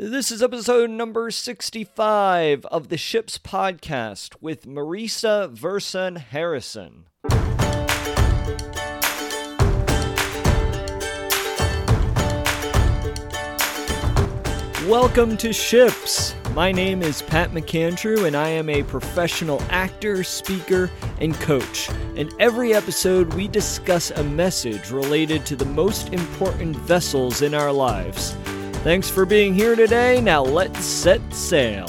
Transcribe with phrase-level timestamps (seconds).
[0.00, 7.06] This is episode number 65 of the Ships Podcast with Marisa Verson Harrison.
[14.88, 16.36] Welcome to Ships.
[16.54, 21.90] My name is Pat McAndrew, and I am a professional actor, speaker, and coach.
[22.14, 27.72] In every episode, we discuss a message related to the most important vessels in our
[27.72, 28.36] lives.
[28.88, 30.18] Thanks for being here today.
[30.18, 31.86] Now let's set sail.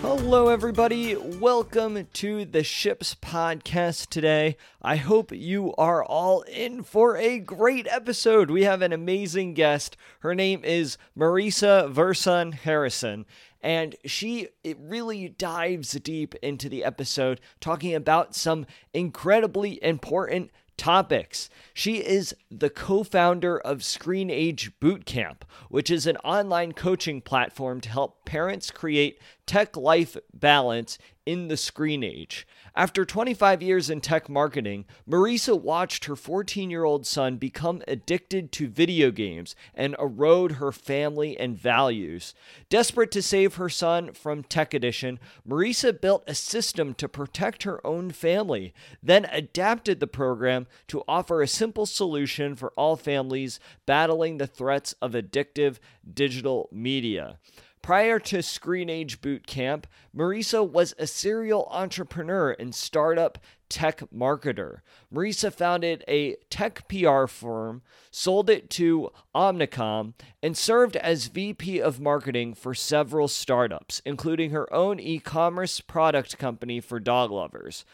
[0.00, 1.14] Hello, everybody.
[1.14, 4.56] Welcome to the Ships Podcast today.
[4.80, 8.50] I hope you are all in for a great episode.
[8.50, 9.94] We have an amazing guest.
[10.20, 13.26] Her name is Marisa Verson Harrison,
[13.62, 21.48] and she it really dives deep into the episode, talking about some incredibly important topics.
[21.74, 27.80] She is the co founder of Screen Age Bootcamp, which is an online coaching platform
[27.82, 32.46] to help parents create tech life balance in the screen age.
[32.74, 38.50] After 25 years in tech marketing, Marisa watched her 14 year old son become addicted
[38.52, 42.34] to video games and erode her family and values.
[42.68, 47.86] Desperate to save her son from tech addiction, Marisa built a system to protect her
[47.86, 54.38] own family, then adapted the program to offer a simple solution for all families battling
[54.38, 55.78] the threats of addictive
[56.14, 57.38] digital media.
[57.82, 63.38] Prior to Screen Age Boot Camp, Marisa was a serial entrepreneur and startup
[63.68, 64.82] tech marketer.
[65.12, 67.82] Marisa founded a tech PR firm,
[68.12, 74.72] sold it to Omnicom, and served as VP of marketing for several startups, including her
[74.72, 77.84] own e commerce product company for dog lovers.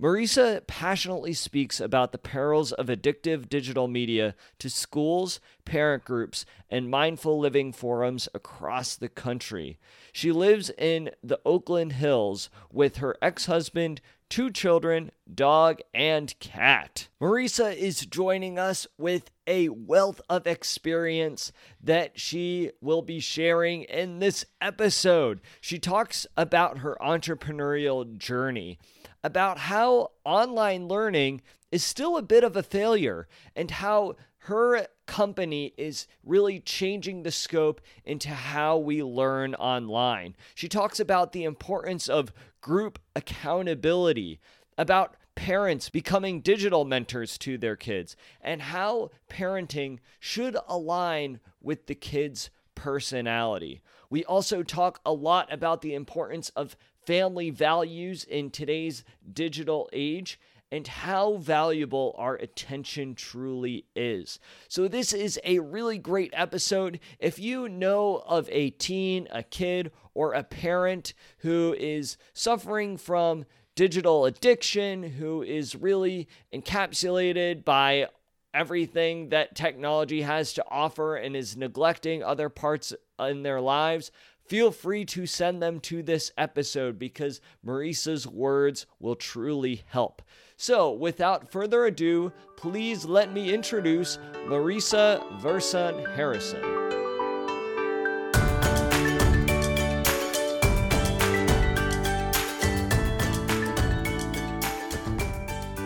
[0.00, 6.90] Marisa passionately speaks about the perils of addictive digital media to schools, parent groups, and
[6.90, 9.78] mindful living forums across the country.
[10.10, 17.08] She lives in the Oakland Hills with her ex husband, two children, dog, and cat.
[17.20, 24.18] Marisa is joining us with a wealth of experience that she will be sharing in
[24.18, 25.42] this episode.
[25.60, 28.78] She talks about her entrepreneurial journey
[29.22, 35.74] about how online learning is still a bit of a failure and how her company
[35.76, 40.34] is really changing the scope into how we learn online.
[40.54, 44.40] She talks about the importance of group accountability,
[44.78, 51.94] about parents becoming digital mentors to their kids, and how parenting should align with the
[51.94, 53.82] kids' personality.
[54.08, 56.76] We also talk a lot about the importance of
[57.10, 60.38] family values in today's digital age
[60.70, 64.38] and how valuable our attention truly is.
[64.68, 67.00] So, this is a really great episode.
[67.18, 73.44] If you know of a teen, a kid, or a parent who is suffering from
[73.74, 78.06] digital addiction, who is really encapsulated by
[78.54, 84.12] everything that technology has to offer and is neglecting other parts in their lives,
[84.50, 90.22] feel free to send them to this episode because Marisa's words will truly help.
[90.56, 94.18] So, without further ado, please let me introduce
[94.48, 96.79] Marisa Verson Harrison.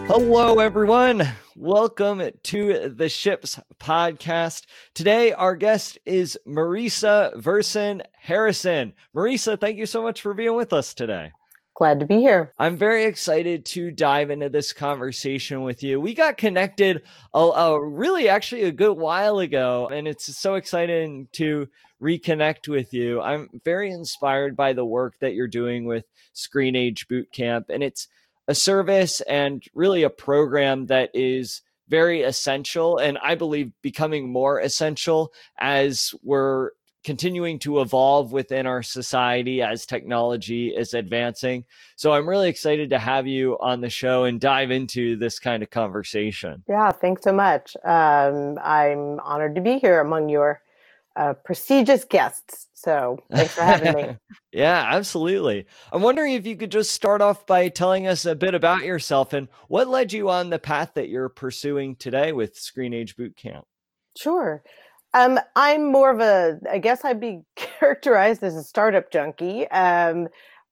[0.07, 1.27] Hello, everyone.
[1.57, 4.67] Welcome to the Ships podcast.
[4.93, 8.93] Today, our guest is Marisa Verson Harrison.
[9.17, 11.33] Marisa, thank you so much for being with us today.
[11.75, 12.53] Glad to be here.
[12.59, 16.01] I'm very excited to dive into this conversation with you.
[16.01, 21.29] We got connected a, a really actually a good while ago, and it's so exciting
[21.33, 21.67] to
[22.01, 23.23] reconnect with you.
[23.23, 26.05] I'm very inspired by the work that you're doing with
[26.35, 28.07] Screen Age Bootcamp, and it's
[28.49, 34.59] a service and really a program that is very essential and I believe becoming more
[34.59, 36.71] essential as we're
[37.05, 41.65] continuing to evolve within our society as technology is advancing.
[41.97, 45.63] So I'm really excited to have you on the show and dive into this kind
[45.63, 46.65] of conversation.
[46.67, 47.77] Yeah, thanks so much.
[47.85, 50.63] Um, I'm honored to be here among your
[51.17, 52.69] uh, prestigious guests.
[52.75, 54.17] So thanks for having me.
[54.53, 55.67] yeah, absolutely.
[55.93, 59.33] I'm wondering if you could just start off by telling us a bit about yourself
[59.33, 63.63] and what led you on the path that you're pursuing today with Screen Age Bootcamp.
[64.17, 64.63] Sure.
[65.15, 69.67] Um, I'm more of a, I guess I'd be characterized as a startup junkie.
[69.69, 70.29] Um,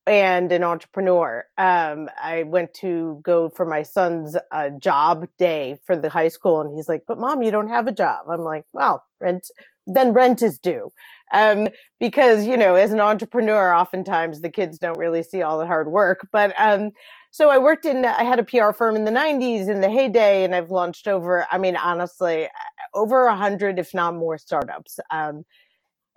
[0.06, 1.44] and an entrepreneur.
[1.56, 6.60] Um, I went to go for my son's uh, job day for the high school,
[6.60, 9.48] and he's like, "But mom, you don't have a job." I'm like, "Well, rent
[9.86, 10.92] then rent is due,"
[11.32, 11.68] um,
[12.00, 15.88] because you know, as an entrepreneur, oftentimes the kids don't really see all the hard
[15.90, 16.28] work.
[16.32, 16.90] But um,
[17.30, 20.44] so I worked in, I had a PR firm in the '90s in the heyday,
[20.44, 22.48] and I've launched over, I mean, honestly,
[22.94, 25.00] over a hundred, if not more, startups.
[25.10, 25.44] Um,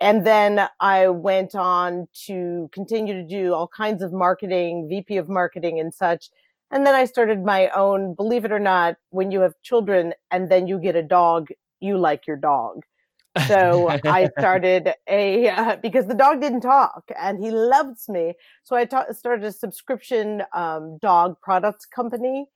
[0.00, 5.28] and then I went on to continue to do all kinds of marketing, VP of
[5.28, 6.28] marketing and such.
[6.70, 10.50] And then I started my own, believe it or not, when you have children and
[10.50, 11.48] then you get a dog,
[11.80, 12.82] you like your dog.
[13.46, 18.34] So I started a, uh, because the dog didn't talk and he loves me.
[18.64, 22.46] So I ta- started a subscription um, dog products company.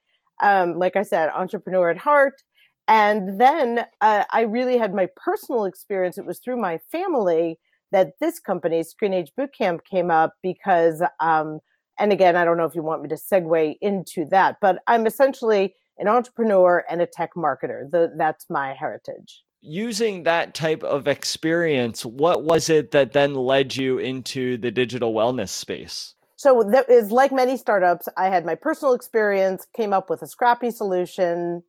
[0.42, 2.42] Um, like I said, entrepreneur at heart.
[2.88, 6.18] And then uh, I really had my personal experience.
[6.18, 7.58] It was through my family
[7.92, 11.60] that this company, Screen Age Bootcamp, came up because, um,
[11.98, 15.06] and again, I don't know if you want me to segue into that, but I'm
[15.06, 17.90] essentially an entrepreneur and a tech marketer.
[17.90, 19.42] The, that's my heritage.
[19.62, 25.12] Using that type of experience, what was it that then led you into the digital
[25.12, 26.14] wellness space?
[26.36, 28.08] So that is like many startups.
[28.16, 31.62] I had my personal experience, came up with a scrappy solution,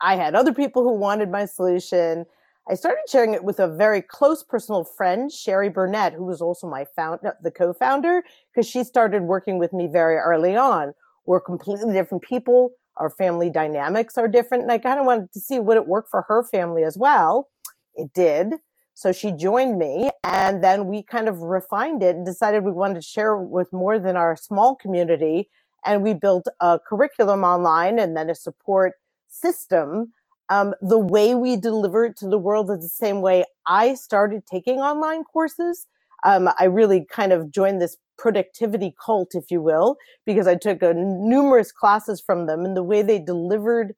[0.00, 2.26] I had other people who wanted my solution.
[2.70, 6.68] I started sharing it with a very close personal friend, Sherry Burnett, who was also
[6.68, 8.22] my found, the co-founder,
[8.52, 10.94] because she started working with me very early on.
[11.26, 12.72] We're completely different people.
[12.98, 14.64] Our family dynamics are different.
[14.64, 17.48] And I kind of wanted to see would it work for her family as well.
[17.94, 18.54] It did.
[18.94, 22.94] So she joined me and then we kind of refined it and decided we wanted
[22.94, 25.48] to share with more than our small community.
[25.84, 28.94] And we built a curriculum online and then a support
[29.28, 30.12] system,
[30.48, 34.46] um, the way we deliver it to the world is the same way I started
[34.46, 35.86] taking online courses.
[36.24, 40.82] Um, I really kind of joined this productivity cult, if you will, because I took
[40.82, 43.94] a, numerous classes from them and the way they delivered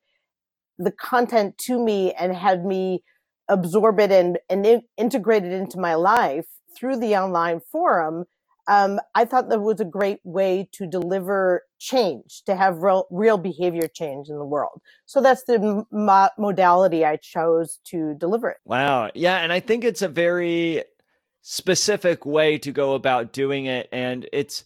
[0.79, 3.03] the content to me and had me
[3.49, 6.47] absorb it and, and in, integrate it into my life
[6.77, 8.25] through the online forum
[8.71, 13.37] um, I thought that was a great way to deliver change, to have real, real
[13.37, 14.81] behavior change in the world.
[15.07, 18.59] So that's the mo- modality I chose to deliver it.
[18.65, 19.11] Wow.
[19.15, 19.39] Yeah.
[19.39, 20.85] And I think it's a very
[21.43, 23.89] specific way to go about doing it.
[23.93, 24.65] And it's,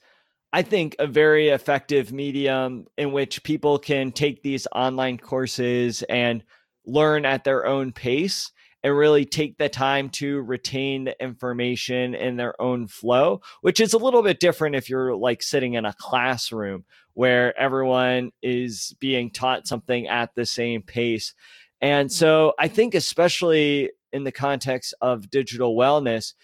[0.53, 6.43] I think, a very effective medium in which people can take these online courses and
[6.87, 8.51] learn at their own pace
[8.83, 13.95] and really take the time to retain the information in their own flow, which is
[13.95, 16.85] a little bit different if you're like sitting in a classroom
[17.15, 21.33] where everyone is being taught something at the same pace.
[21.81, 22.15] And mm-hmm.
[22.15, 26.35] so I think, especially in the context of digital wellness,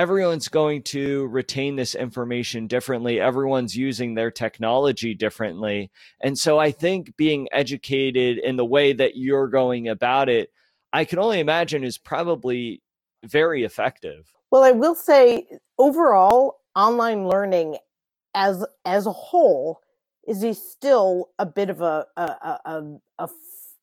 [0.00, 3.20] everyone's going to retain this information differently.
[3.20, 5.90] Everyone's using their technology differently.
[6.20, 10.50] And so I think being educated in the way that you're going about it
[10.92, 12.82] I can only imagine is probably
[13.24, 14.32] very effective.
[14.50, 15.46] Well, I will say
[15.78, 17.76] overall, online learning
[18.34, 19.80] as as a whole
[20.26, 22.82] is still a bit of a a, a,
[23.18, 23.28] a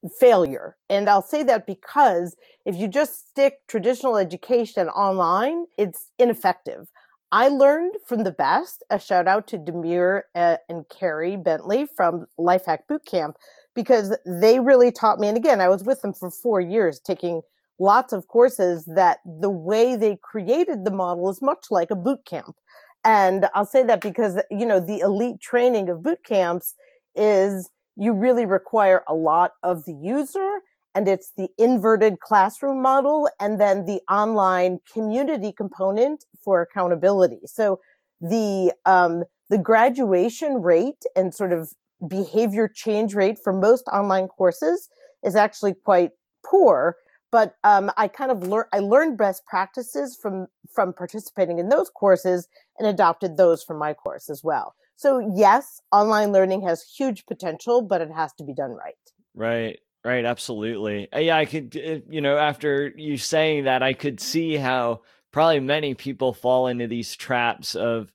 [0.09, 0.77] failure.
[0.89, 6.88] And I'll say that because if you just stick traditional education online, it's ineffective.
[7.31, 8.83] I learned from the best.
[8.89, 13.34] A shout out to Demir uh, and Carrie Bentley from Lifehack Bootcamp
[13.75, 15.27] because they really taught me.
[15.27, 17.41] And again, I was with them for four years taking
[17.79, 22.25] lots of courses that the way they created the model is much like a boot
[22.25, 22.55] camp.
[23.03, 26.74] And I'll say that because, you know, the elite training of boot camps
[27.15, 30.60] is you really require a lot of the user
[30.96, 37.42] and it's the inverted classroom model and then the online community component for accountability.
[37.46, 37.80] So
[38.22, 41.74] the, um, the graduation rate and sort of
[42.08, 44.89] behavior change rate for most online courses
[45.24, 46.12] is actually quite
[46.46, 46.98] poor.
[47.32, 51.89] But um, I kind of learned I learned best practices from from participating in those
[51.89, 52.48] courses
[52.80, 54.75] and adopted those for my course as well.
[54.98, 58.96] So yes, online learning has huge potential, but it has to be done right.
[59.34, 59.80] Right.
[60.04, 61.12] Right, absolutely.
[61.12, 65.01] Uh, yeah, I could, uh, you know, after you saying that, I could see how
[65.34, 68.10] probably many people fall into these traps of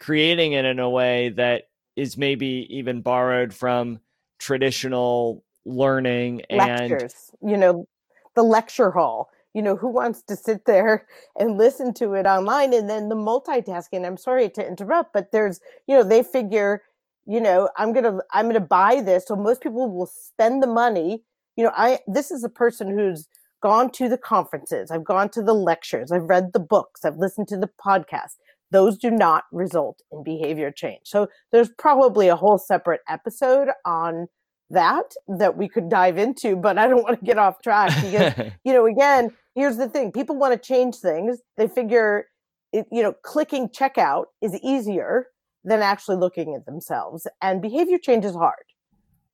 [0.00, 1.64] creating it in a way that
[1.96, 3.98] is maybe even borrowed from
[4.38, 7.30] traditional learning and lectures.
[7.42, 7.88] You know,
[8.34, 9.28] the lecture hall.
[9.54, 11.06] You know, who wants to sit there
[11.38, 14.06] and listen to it online and then the multitasking?
[14.06, 16.82] I'm sorry to interrupt, but there's, you know, they figure,
[17.26, 19.26] you know, I'm to, I'm to buy this.
[19.26, 21.24] So most people will spend the money.
[21.56, 23.28] You know, I, this is a person who's
[23.62, 24.90] gone to the conferences.
[24.90, 26.12] I've gone to the lectures.
[26.12, 27.04] I've read the books.
[27.04, 28.34] I've listened to the podcast
[28.74, 31.02] those do not result in behavior change.
[31.04, 34.26] So there's probably a whole separate episode on
[34.74, 38.52] that that we could dive into, but I don't want to get off track because,
[38.64, 41.38] you know, again, here's the thing people want to change things.
[41.56, 42.26] They figure,
[42.72, 45.28] it, you know, clicking checkout is easier
[45.64, 47.26] than actually looking at themselves.
[47.40, 48.64] And behavior change is hard.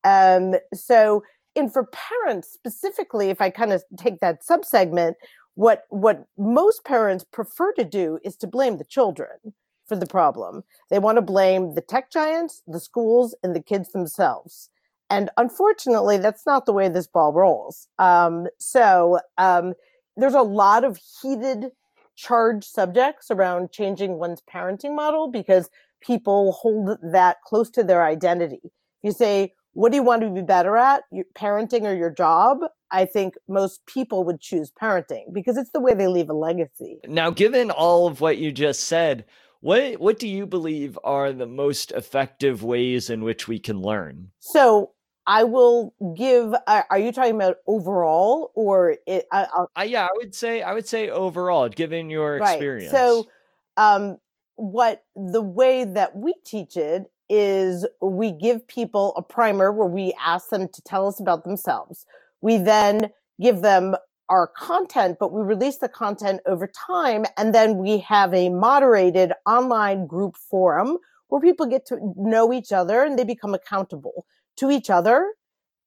[0.04, 1.24] Um, so,
[1.56, 5.14] and for parents specifically, if I kind of take that subsegment,
[5.54, 9.54] what what most parents prefer to do is to blame the children
[9.86, 10.62] for the problem.
[10.88, 14.70] They want to blame the tech giants, the schools, and the kids themselves.
[15.10, 17.88] And unfortunately, that's not the way this ball rolls.
[17.98, 19.74] Um, so um,
[20.16, 21.72] there's a lot of heated,
[22.16, 25.68] charged subjects around changing one's parenting model because
[26.00, 28.72] people hold that close to their identity.
[29.02, 32.58] You say, what do you want to be better at, your parenting or your job?
[32.90, 36.98] I think most people would choose parenting because it's the way they leave a legacy.
[37.06, 39.24] Now, given all of what you just said,
[39.60, 44.30] what what do you believe are the most effective ways in which we can learn?
[44.40, 44.92] So,
[45.30, 46.52] I will give.
[46.66, 49.28] Uh, are you talking about overall or it?
[49.30, 49.46] I,
[49.76, 52.54] uh, yeah, I would say I would say overall, given your right.
[52.54, 52.90] experience.
[52.90, 53.28] So,
[53.76, 54.18] um,
[54.56, 60.12] what the way that we teach it is we give people a primer where we
[60.20, 62.06] ask them to tell us about themselves.
[62.40, 63.10] We then
[63.40, 63.94] give them
[64.30, 67.24] our content, but we release the content over time.
[67.36, 72.72] And then we have a moderated online group forum where people get to know each
[72.72, 74.26] other and they become accountable
[74.60, 75.32] to each other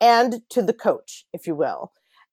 [0.02, 1.92] and to the coach, if you will.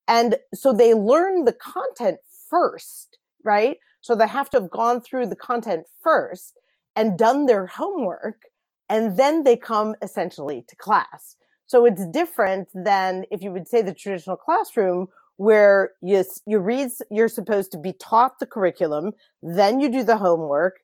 [0.09, 2.19] And so they learn the content
[2.49, 3.77] first, right?
[4.01, 6.59] So they have to have gone through the content first
[6.97, 8.43] and done their homework.
[8.89, 11.37] And then they come essentially to class.
[11.67, 15.07] So it's different than if you would say the traditional classroom
[15.37, 20.17] where you, you read, you're supposed to be taught the curriculum, then you do the
[20.17, 20.81] homework,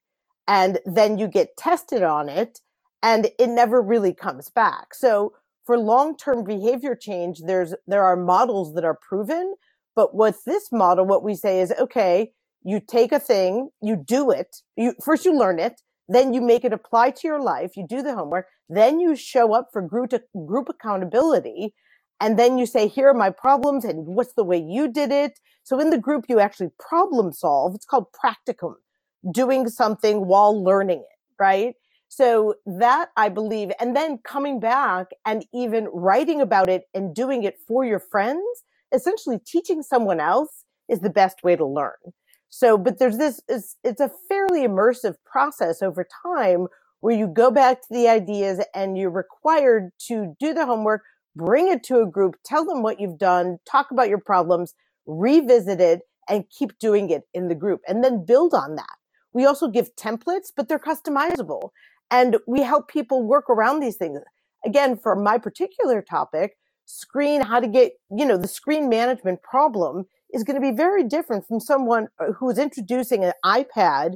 [0.46, 2.60] and then you get tested on it,
[3.02, 4.94] and it never really comes back.
[4.94, 5.34] So
[5.66, 9.56] for long-term behavior change, there's, there are models that are proven,
[9.96, 12.32] but with this model, what we say is, okay,
[12.64, 16.64] you take a thing, you do it, you, first you learn it, then you make
[16.64, 20.12] it apply to your life, you do the homework, then you show up for group,
[20.46, 21.74] group accountability,
[22.20, 25.38] and then you say, here are my problems and what's the way you did it.
[25.64, 27.74] So in the group, you actually problem solve.
[27.74, 28.74] It's called practicum,
[29.32, 31.74] doing something while learning it, right?
[32.08, 37.42] So that I believe, and then coming back and even writing about it and doing
[37.42, 38.44] it for your friends,
[38.92, 41.94] essentially teaching someone else is the best way to learn.
[42.48, 46.68] So, but there's this, it's, it's a fairly immersive process over time
[47.00, 51.02] where you go back to the ideas and you're required to do the homework,
[51.34, 54.74] bring it to a group, tell them what you've done, talk about your problems,
[55.06, 58.96] revisit it, and keep doing it in the group and then build on that.
[59.32, 61.70] We also give templates, but they're customizable
[62.10, 64.20] and we help people work around these things.
[64.64, 70.06] Again, for my particular topic, screen, how to get, you know, the screen management problem
[70.32, 74.14] is going to be very different from someone uh, who's introducing an iPad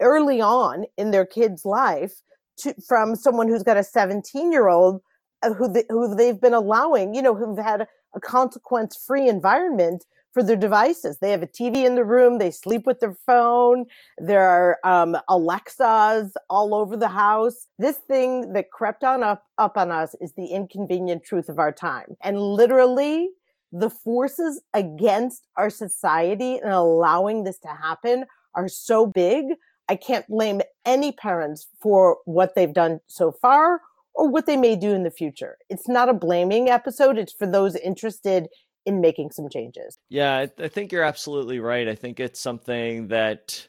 [0.00, 2.22] early on in their kid's life
[2.58, 5.00] to, from someone who's got a 17 year old
[5.42, 10.04] uh, who, they, who they've been allowing, you know, who've had a consequence free environment
[10.32, 11.18] for their devices.
[11.18, 12.38] They have a TV in the room.
[12.38, 13.86] They sleep with their phone.
[14.18, 17.66] There are um, Alexas all over the house.
[17.78, 21.72] This thing that crept on up, up on us is the inconvenient truth of our
[21.72, 22.16] time.
[22.22, 23.30] And literally
[23.72, 29.44] the forces against our society and allowing this to happen are so big.
[29.88, 33.80] I can't blame any parents for what they've done so far
[34.14, 35.56] or what they may do in the future.
[35.68, 37.18] It's not a blaming episode.
[37.18, 38.48] It's for those interested
[38.88, 39.98] in making some changes.
[40.08, 41.86] Yeah, I think you're absolutely right.
[41.86, 43.68] I think it's something that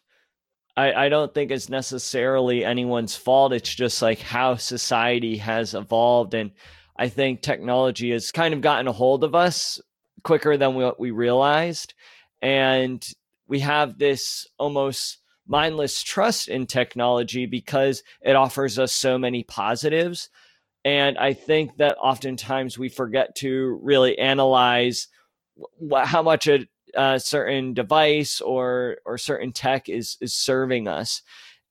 [0.78, 3.52] I, I don't think is necessarily anyone's fault.
[3.52, 6.34] It's just like how society has evolved.
[6.34, 6.52] And
[6.98, 9.82] I think technology has kind of gotten a hold of us
[10.24, 11.94] quicker than what we realized.
[12.42, 13.06] And
[13.46, 20.30] we have this almost mindless trust in technology because it offers us so many positives.
[20.90, 25.08] And I think that oftentimes we forget to really analyze
[25.56, 31.22] wh- how much a, a, certain device or or certain tech is is serving us.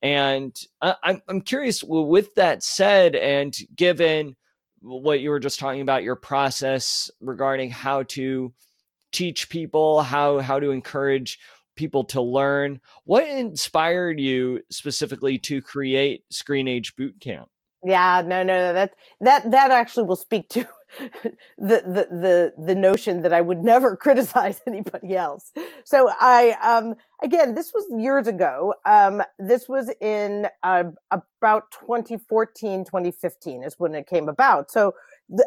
[0.03, 1.83] And I, I'm I'm curious.
[1.83, 4.37] With that said, and given
[4.83, 8.53] what you were just talking about, your process regarding how to
[9.11, 11.41] teach people, how how to encourage
[11.75, 17.47] people to learn, what inspired you specifically to create Screen Age Bootcamp?
[17.85, 18.73] Yeah, no, no, no.
[18.73, 20.67] That that that actually will speak to
[21.23, 25.53] the, the the the notion that I would never criticize anybody else.
[25.85, 28.75] So I um again this was years ago.
[28.85, 34.73] Um this was in uh, about 2014 2015 is when it came about.
[34.73, 34.95] So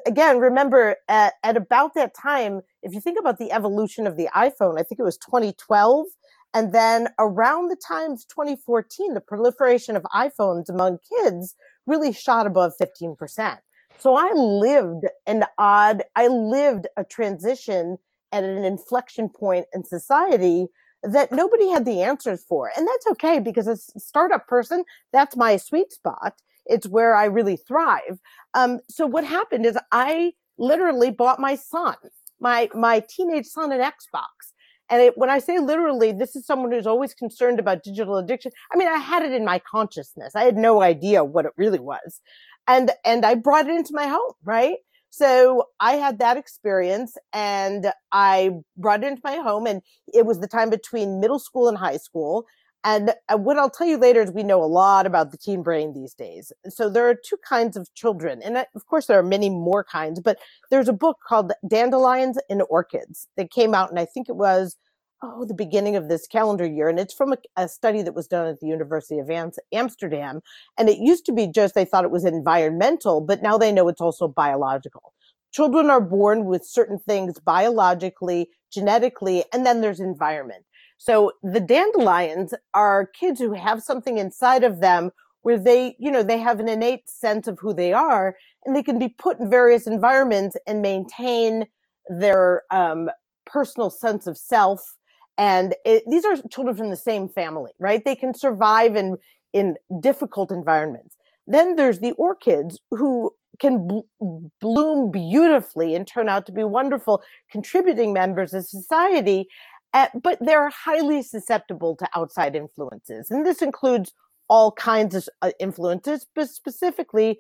[0.06, 4.30] again remember at, at about that time if you think about the evolution of the
[4.36, 6.06] iPhone I think it was 2012
[6.54, 11.56] and then around the time of 2014 the proliferation of iPhones among kids
[11.86, 13.58] really shot above 15%.
[14.00, 17.98] So I lived an odd, I lived a transition
[18.32, 20.68] at an inflection point in society
[21.04, 22.72] that nobody had the answers for.
[22.76, 26.34] And that's okay because as a startup person, that's my sweet spot.
[26.66, 28.20] It's where I really thrive.
[28.54, 31.96] Um, so what happened is I literally bought my son,
[32.40, 34.54] my, my teenage son an Xbox.
[34.92, 38.52] And it, when I say literally, this is someone who's always concerned about digital addiction.
[38.74, 40.36] I mean, I had it in my consciousness.
[40.36, 42.22] I had no idea what it really was
[42.68, 44.78] and and I brought it into my home, right?
[45.10, 49.82] So I had that experience and I brought it into my home and
[50.14, 52.46] it was the time between middle school and high school.
[52.84, 55.62] And uh, what I'll tell you later is we know a lot about the teen
[55.62, 56.52] brain these days.
[56.70, 58.42] So there are two kinds of children.
[58.44, 60.40] And uh, of course, there are many more kinds, but
[60.72, 63.90] there's a book called Dandelions and Orchids that came out.
[63.92, 64.78] And I think it was
[65.22, 66.90] oh, the beginning of this calendar year.
[66.90, 69.30] And it's from a, a study that was done at the University of
[69.72, 70.42] Amsterdam.
[70.78, 73.88] And it used to be just they thought it was environmental, but now they know
[73.88, 75.14] it's also biological.
[75.52, 80.64] Children are born with certain things biologically, genetically, and then there's environment.
[81.04, 85.10] So the dandelions are kids who have something inside of them
[85.42, 88.84] where they, you know, they have an innate sense of who they are and they
[88.84, 91.66] can be put in various environments and maintain
[92.08, 93.10] their um,
[93.48, 94.96] personal sense of self
[95.40, 98.06] and it, these are children from the same family, right?
[98.06, 99.18] They can survive in,
[99.54, 101.18] in difficult environments.
[101.48, 107.22] Then there's the orchids who can bl- bloom beautifully and turn out to be wonderful
[107.52, 109.48] contributing members of society,
[109.94, 113.30] but they're highly susceptible to outside influences.
[113.30, 114.14] And this includes
[114.50, 117.40] all kinds of uh, influences, but specifically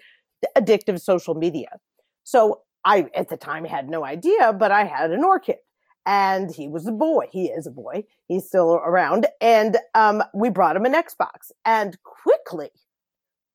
[0.58, 1.80] addictive social media.
[2.24, 5.58] So I, at the time, had no idea, but I had an orchid
[6.06, 7.28] and he was a boy.
[7.32, 8.06] He is a boy.
[8.28, 9.28] He's still around.
[9.40, 11.52] And um, we brought him an Xbox.
[11.66, 12.70] And quickly,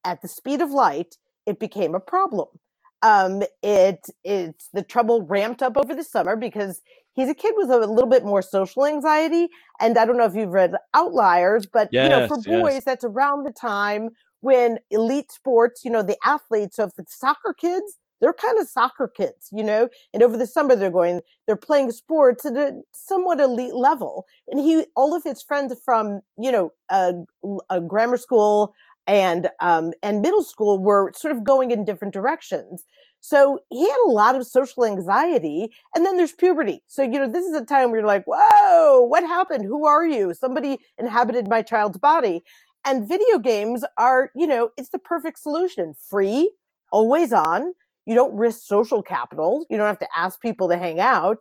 [0.05, 2.49] at the speed of light, it became a problem.
[3.03, 6.81] Um, it it's the trouble ramped up over the summer because
[7.15, 9.49] he's a kid with a little bit more social anxiety.
[9.81, 12.85] And I don't know if you've read Outliers, but yes, you know, for boys, yes.
[12.85, 16.77] that's around the time when elite sports, you know, the athletes.
[16.77, 20.47] So if it's soccer kids, they're kind of soccer kids, you know, and over the
[20.47, 24.25] summer they're going, they're playing sports at a somewhat elite level.
[24.49, 27.13] And he, all of his friends from, you know, a,
[27.69, 28.75] a grammar school
[29.07, 32.85] and, um, and middle school were sort of going in different directions.
[33.21, 35.73] So he had a lot of social anxiety.
[35.95, 36.83] And then there's puberty.
[36.87, 39.64] So, you know, this is a time where you're like, whoa, what happened?
[39.64, 40.35] Who are you?
[40.35, 42.42] Somebody inhabited my child's body.
[42.85, 45.95] And video games are, you know, it's the perfect solution.
[46.09, 46.53] Free,
[46.92, 47.73] always on
[48.07, 49.66] you don't risk social capital.
[49.69, 51.38] You don't have to ask people to hang out.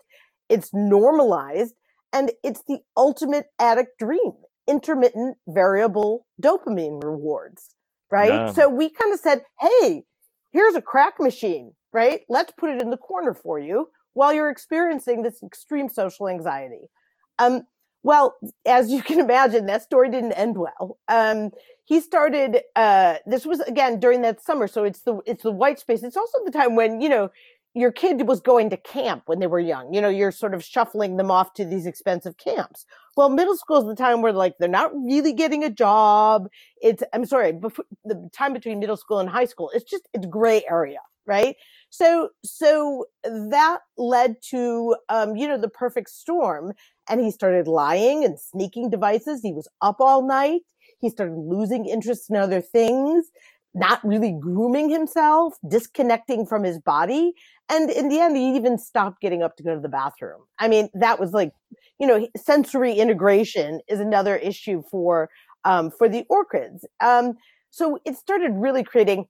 [0.49, 1.75] It's normalized
[2.12, 4.34] and it's the ultimate addict dream.
[4.67, 7.75] Intermittent variable dopamine rewards,
[8.12, 8.30] right?
[8.30, 8.51] Yeah.
[8.51, 10.04] So we kind of said, Hey,
[10.51, 12.21] here's a crack machine, right?
[12.30, 16.89] Let's put it in the corner for you while you're experiencing this extreme social anxiety.
[17.38, 17.63] Um,
[18.01, 20.97] well, as you can imagine, that story didn't end well.
[21.08, 21.51] Um,
[21.84, 22.62] he started.
[22.75, 26.04] Uh, this was again during that summer, so it's the it's the white space.
[26.04, 27.30] It's also the time when you know
[27.75, 29.93] your kid was going to camp when they were young.
[29.93, 32.86] You know, you're sort of shuffling them off to these expensive camps.
[33.15, 36.47] Well, middle school is the time where like they're not really getting a job.
[36.82, 39.71] It's I'm sorry, before, the time between middle school and high school.
[39.73, 41.56] It's just it's gray area, right?
[41.89, 46.73] So so that led to um, you know the perfect storm,
[47.10, 49.41] and he started lying and sneaking devices.
[49.43, 50.62] He was up all night.
[50.99, 53.28] He started losing interest in other things,
[53.76, 57.34] not really grooming himself, disconnecting from his body.
[57.70, 60.42] And in the end, he even stopped getting up to go to the bathroom.
[60.60, 61.52] I mean, that was like,
[62.00, 65.30] you know, sensory integration is another issue for,
[65.66, 66.86] um, for the orchids.
[67.02, 67.34] Um,
[67.70, 69.26] so it started really creating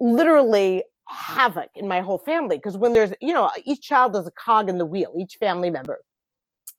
[0.00, 2.58] literally havoc in my whole family.
[2.58, 5.68] Cause when there's, you know, each child is a cog in the wheel, each family
[5.68, 6.00] member.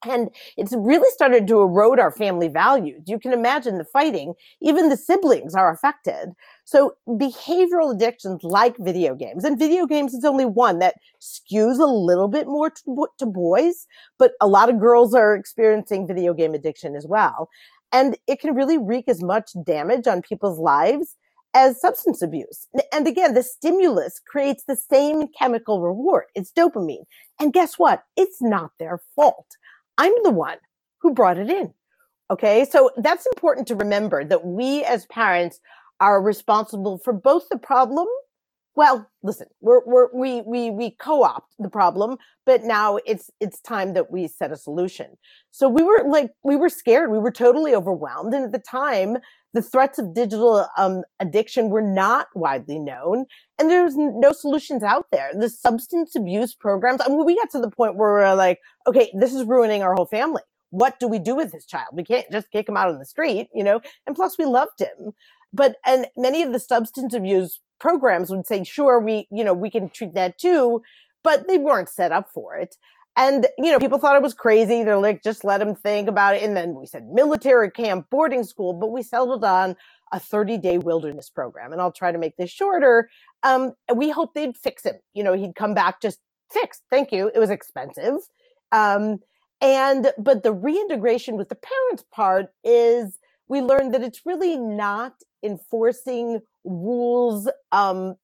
[0.08, 3.02] And it's really started to erode our family values.
[3.06, 4.34] You can imagine the fighting.
[4.60, 6.32] Even the siblings are affected.
[6.64, 11.86] So behavioral addictions like video games, and video games is only one that skews a
[11.86, 13.86] little bit more to, to boys,
[14.18, 17.48] but a lot of girls are experiencing video game addiction as well.
[17.92, 21.16] And it can really wreak as much damage on people's lives
[21.54, 22.68] as substance abuse.
[22.92, 26.24] And again, the stimulus creates the same chemical reward.
[26.34, 27.06] It's dopamine.
[27.40, 28.02] And guess what?
[28.16, 29.56] It's not their fault.
[29.98, 30.58] I'm the one
[31.00, 31.72] who brought it in.
[32.30, 32.64] Okay.
[32.64, 35.60] So that's important to remember that we as parents
[36.00, 38.06] are responsible for both the problem
[38.76, 43.94] well, listen, we're, we're, we, we, we co-opt the problem, but now it's, it's time
[43.94, 45.16] that we set a solution.
[45.50, 47.10] So we were like, we were scared.
[47.10, 48.34] We were totally overwhelmed.
[48.34, 49.16] And at the time,
[49.56, 53.24] the threats of digital um, addiction were not widely known
[53.58, 55.30] and there was no solutions out there.
[55.34, 58.60] The substance abuse programs, I mean, we got to the point where we we're like,
[58.86, 60.42] okay, this is ruining our whole family.
[60.68, 61.88] What do we do with this child?
[61.94, 63.80] We can't just kick him out on the street, you know?
[64.06, 65.12] And plus we loved him.
[65.54, 69.70] But, and many of the substance abuse programs would say, sure, we, you know, we
[69.70, 70.82] can treat that too,
[71.24, 72.76] but they weren't set up for it.
[73.16, 74.84] And, you know, people thought it was crazy.
[74.84, 76.42] They're like, just let them think about it.
[76.42, 79.74] And then we said military camp, boarding school, but we settled on
[80.12, 81.72] a 30 day wilderness program.
[81.72, 83.08] And I'll try to make this shorter.
[83.42, 84.96] Um, we hoped they'd fix him.
[85.14, 86.20] You know, he'd come back just
[86.52, 86.82] fixed.
[86.90, 87.30] Thank you.
[87.34, 88.16] It was expensive.
[88.70, 89.18] Um,
[89.60, 95.14] and, but the reintegration with the parents part is we learned that it's really not
[95.42, 98.16] enforcing rules, um,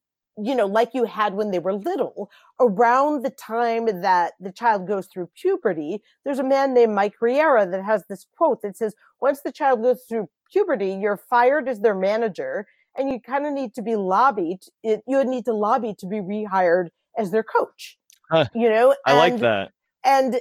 [0.47, 2.31] you know, like you had when they were little.
[2.61, 7.67] Around the time that the child goes through puberty, there's a man named Mike Riera
[7.67, 11.81] that has this quote that says, once the child goes through puberty, you're fired as
[11.81, 14.61] their manager and you kind of need to be lobbied.
[14.83, 17.99] It, you need to lobby to be rehired as their coach.
[18.31, 18.47] Huh.
[18.55, 19.73] You know, I like that.
[20.05, 20.41] And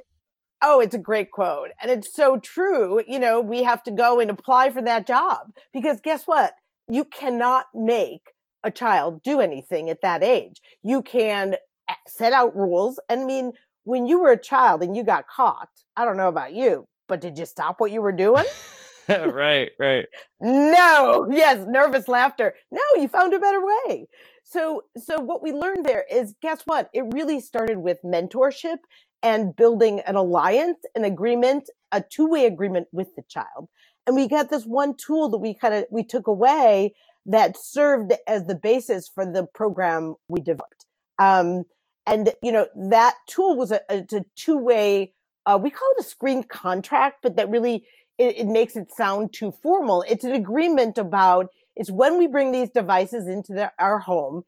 [0.62, 1.70] Oh, it's a great quote.
[1.82, 3.02] And it's so true.
[3.08, 6.54] You know, we have to go and apply for that job because guess what?
[6.88, 8.30] You cannot make
[8.64, 10.62] a child do anything at that age.
[10.84, 11.56] You can
[11.90, 13.00] eh, set out rules.
[13.10, 16.30] And I mean, when you were a child and you got caught, I don't know
[16.30, 18.46] about you, but did you stop what you were doing?
[19.10, 20.06] right, right.
[20.40, 22.54] No, yes, nervous laughter.
[22.72, 24.08] No, you found a better way.
[24.44, 26.90] So, so what we learned there is guess what?
[26.94, 28.78] It really started with mentorship
[29.24, 33.70] and building an alliance, an agreement, a two-way agreement with the child.
[34.08, 36.94] And we got this one tool that we kind of, we took away
[37.26, 40.86] that served as the basis for the program we developed.
[41.20, 41.64] Um,
[42.08, 45.14] and, you know, that tool was a, a, a two-way,
[45.46, 47.86] uh, we call it a screen contract, but that really,
[48.18, 50.04] it, it makes it sound too formal.
[50.10, 54.44] It's an agreement about, it's when we bring these devices into the, our home,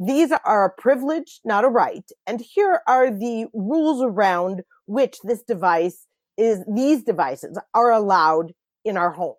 [0.00, 2.10] these are a privilege, not a right.
[2.26, 8.52] And here are the rules around which this device is, these devices are allowed
[8.84, 9.34] in our home.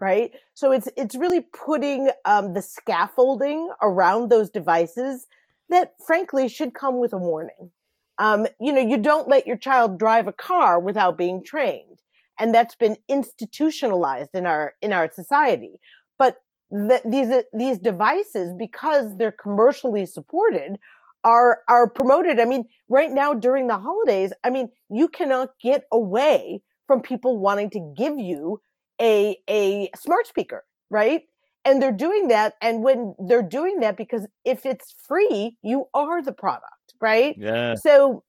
[0.00, 0.32] Right.
[0.54, 5.26] So it's, it's really putting, um, the scaffolding around those devices
[5.70, 7.72] that frankly should come with a warning.
[8.18, 11.98] Um, you know, you don't let your child drive a car without being trained.
[12.38, 15.80] And that's been institutionalized in our, in our society.
[16.16, 16.36] But
[16.70, 20.78] these these devices because they're commercially supported
[21.24, 25.84] are are promoted i mean right now during the holidays i mean you cannot get
[25.90, 28.60] away from people wanting to give you
[29.00, 31.22] a a smart speaker right
[31.64, 36.22] and they're doing that and when they're doing that because if it's free you are
[36.22, 38.22] the product right yeah so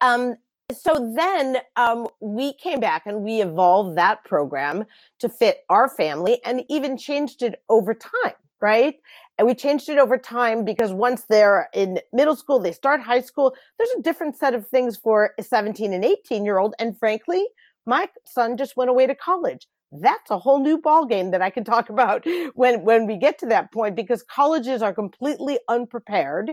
[0.00, 0.36] um
[0.72, 4.84] so then um, we came back and we evolved that program
[5.18, 8.94] to fit our family and even changed it over time, right?
[9.38, 13.20] And we changed it over time because once they're in middle school, they start high
[13.20, 16.74] school, there's a different set of things for a 17 and 18 year old.
[16.78, 17.46] And frankly,
[17.90, 19.66] my son just went away to college.
[19.92, 22.24] That's a whole new ball game that I can talk about
[22.54, 26.52] when, when we get to that point because colleges are completely unprepared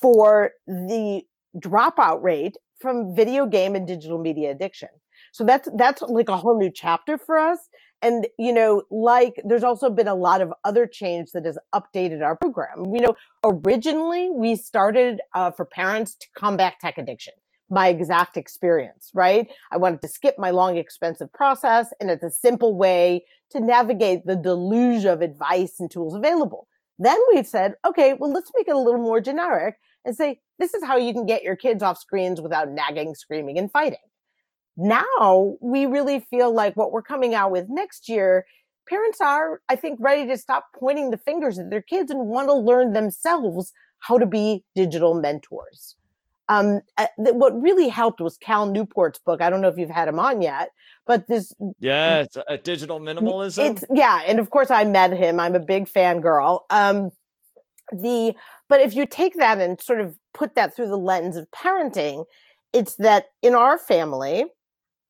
[0.00, 1.22] for the
[1.56, 4.90] dropout rate from video game and digital media addiction.
[5.32, 7.58] So that's, that's like a whole new chapter for us.
[8.02, 12.22] And, you know, like there's also been a lot of other change that has updated
[12.22, 12.94] our program.
[12.94, 17.34] You know, originally we started uh, for parents to combat tech addiction.
[17.70, 19.48] My exact experience, right?
[19.70, 24.24] I wanted to skip my long, expensive process and it's a simple way to navigate
[24.26, 26.66] the deluge of advice and tools available.
[26.98, 30.74] Then we've said, okay, well, let's make it a little more generic and say, this
[30.74, 33.98] is how you can get your kids off screens without nagging, screaming, and fighting.
[34.76, 38.46] Now we really feel like what we're coming out with next year,
[38.88, 42.48] parents are, I think, ready to stop pointing the fingers at their kids and want
[42.48, 45.96] to learn themselves how to be digital mentors.
[46.48, 49.42] Um, uh, what really helped was Cal Newport's book.
[49.42, 50.70] I don't know if you've had him on yet,
[51.06, 51.54] but this.
[51.78, 53.72] Yeah, it's a digital minimalism.
[53.72, 54.22] It's, yeah.
[54.26, 55.40] And of course I met him.
[55.40, 56.66] I'm a big fan girl.
[56.70, 57.10] Um,
[57.92, 58.34] the
[58.68, 62.26] but if you take that and sort of put that through the lens of parenting
[62.74, 64.44] it's that in our family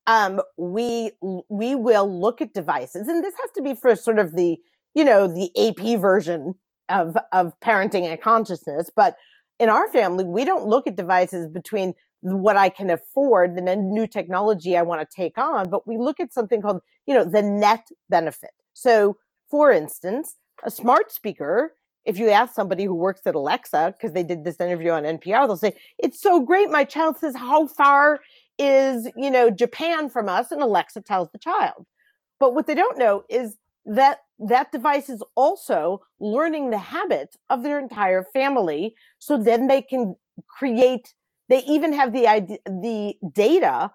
[0.06, 1.10] um, we
[1.48, 4.58] we will look at devices and this has to be for sort of the
[4.98, 6.54] you know, the AP version
[6.88, 8.90] of, of parenting and consciousness.
[8.94, 9.16] But
[9.58, 13.76] in our family, we don't look at devices between what I can afford, and the
[13.76, 17.24] new technology I want to take on, but we look at something called, you know,
[17.24, 18.50] the net benefit.
[18.74, 19.16] So,
[19.48, 24.24] for instance, a smart speaker, if you ask somebody who works at Alexa, because they
[24.24, 26.70] did this interview on NPR, they'll say, it's so great.
[26.70, 28.20] My child says, how far
[28.58, 30.50] is, you know, Japan from us?
[30.50, 31.86] And Alexa tells the child.
[32.40, 33.56] But what they don't know is
[33.88, 38.94] that that device is also learning the habits of their entire family.
[39.18, 40.14] So then they can
[40.48, 41.14] create,
[41.48, 43.92] they even have the the data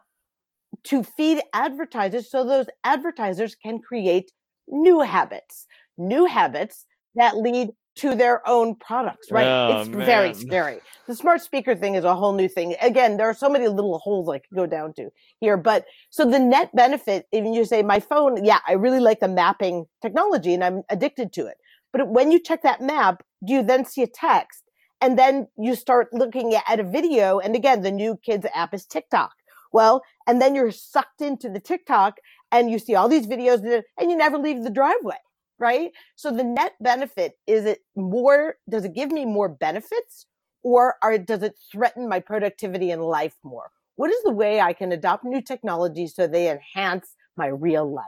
[0.86, 4.32] to feed advertisers so those advertisers can create
[4.67, 9.45] new habits, new habits that lead to their own products, right?
[9.45, 10.06] Oh, it's man.
[10.06, 10.79] very scary.
[11.08, 12.75] The smart speaker thing is a whole new thing.
[12.82, 16.29] Again, there are so many little holes I could go down to here, but so
[16.29, 20.53] the net benefit, even you say my phone, yeah, I really like the mapping technology
[20.53, 21.58] and I'm addicted to it.
[21.91, 24.63] But when you check that map, do you then see a text?
[24.99, 27.39] And then you start looking at a video.
[27.39, 29.34] And again, the new kids app is TikTok.
[29.73, 32.17] Well, and then you're sucked into the TikTok
[32.51, 33.63] and you see all these videos
[33.99, 35.17] and you never leave the driveway
[35.60, 35.92] right?
[36.16, 40.26] So the net benefit is it more, does it give me more benefits
[40.63, 43.72] or are, does it threaten my productivity in life more?
[43.96, 48.06] What is the way I can adopt new technology so they enhance my real life?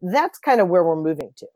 [0.00, 1.46] That's kind of where we're moving to.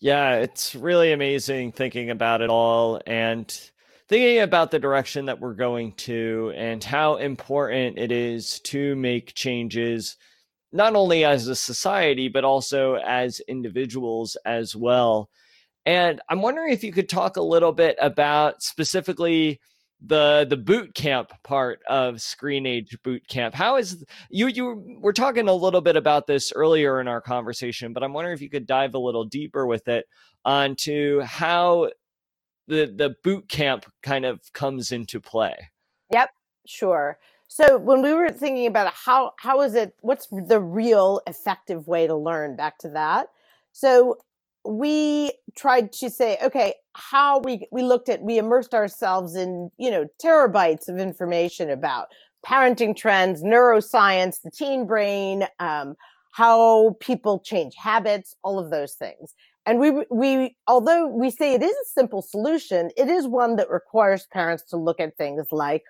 [0.00, 3.48] Yeah, it's really amazing thinking about it all and
[4.08, 9.34] thinking about the direction that we're going to and how important it is to make
[9.34, 10.16] changes
[10.72, 15.30] not only as a society, but also as individuals as well.
[15.86, 19.60] And I'm wondering if you could talk a little bit about specifically
[20.00, 23.54] the the boot camp part of screen age boot camp.
[23.54, 27.92] How is you you were talking a little bit about this earlier in our conversation
[27.92, 30.06] but i'm wondering if you could dive a little deeper with it
[30.44, 31.90] onto how
[32.68, 35.56] the the boot camp kind of comes into play.
[36.12, 36.30] Yep
[36.66, 41.88] sure so when we were thinking about how how is it what's the real effective
[41.88, 43.28] way to learn back to that.
[43.72, 44.18] So
[44.64, 49.90] we tried to say okay how we we looked at we immersed ourselves in you
[49.90, 52.08] know terabytes of information about
[52.44, 55.94] parenting trends neuroscience the teen brain um,
[56.32, 59.34] how people change habits all of those things
[59.64, 63.70] and we we although we say it is a simple solution it is one that
[63.70, 65.84] requires parents to look at things like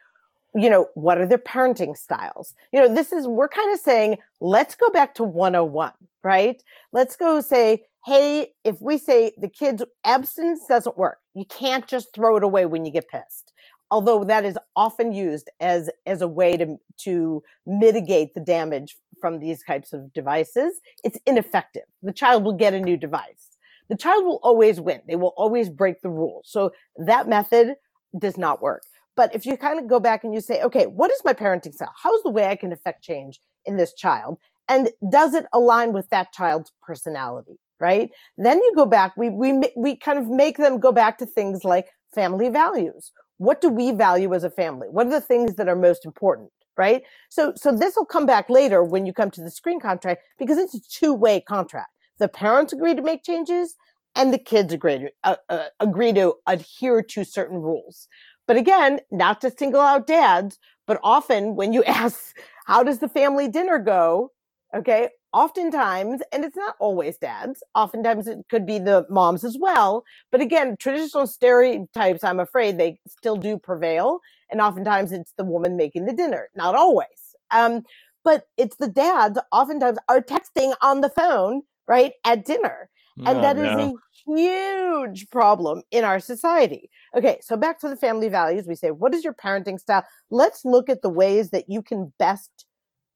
[0.54, 2.54] you know, what are their parenting styles?
[2.72, 6.62] You know, this is, we're kind of saying, let's go back to 101, right?
[6.92, 12.14] Let's go say, hey, if we say the kids abstinence doesn't work, you can't just
[12.14, 13.52] throw it away when you get pissed.
[13.90, 19.40] Although that is often used as, as a way to, to mitigate the damage from
[19.40, 21.84] these types of devices, it's ineffective.
[22.02, 23.56] The child will get a new device.
[23.88, 25.00] The child will always win.
[25.06, 26.46] They will always break the rules.
[26.48, 27.76] So that method
[28.18, 28.82] does not work.
[29.18, 31.74] But if you kind of go back and you say, okay, what is my parenting
[31.74, 31.92] style?
[32.04, 34.38] How's the way I can affect change in this child?
[34.68, 37.58] And does it align with that child's personality?
[37.80, 38.10] Right.
[38.36, 41.64] Then you go back, we, we, we kind of make them go back to things
[41.64, 43.10] like family values.
[43.38, 44.86] What do we value as a family?
[44.88, 46.50] What are the things that are most important?
[46.76, 47.02] Right.
[47.28, 50.58] So, so this will come back later when you come to the screen contract because
[50.58, 51.90] it's a two way contract.
[52.20, 53.74] The parents agree to make changes
[54.14, 58.06] and the kids agree to, uh, uh, agree to adhere to certain rules.
[58.48, 60.58] But again, not to single out dads,
[60.88, 64.32] but often when you ask, how does the family dinner go?
[64.76, 65.10] Okay.
[65.34, 70.02] Oftentimes, and it's not always dads, oftentimes it could be the moms as well.
[70.32, 74.20] But again, traditional stereotypes, I'm afraid they still do prevail.
[74.50, 77.36] And oftentimes it's the woman making the dinner, not always.
[77.50, 77.82] Um,
[78.24, 82.88] but it's the dads oftentimes are texting on the phone, right, at dinner.
[83.26, 83.96] And oh, that is no.
[83.96, 86.90] a huge problem in our society.
[87.16, 88.66] Okay, so back to the family values.
[88.66, 90.04] We say, what is your parenting style?
[90.30, 92.66] Let's look at the ways that you can best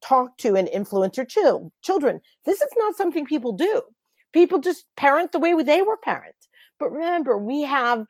[0.03, 2.21] talk to and influence your chil- children.
[2.45, 3.83] This is not something people do.
[4.33, 6.35] People just parent the way they were parent.
[6.79, 8.07] But remember, we have,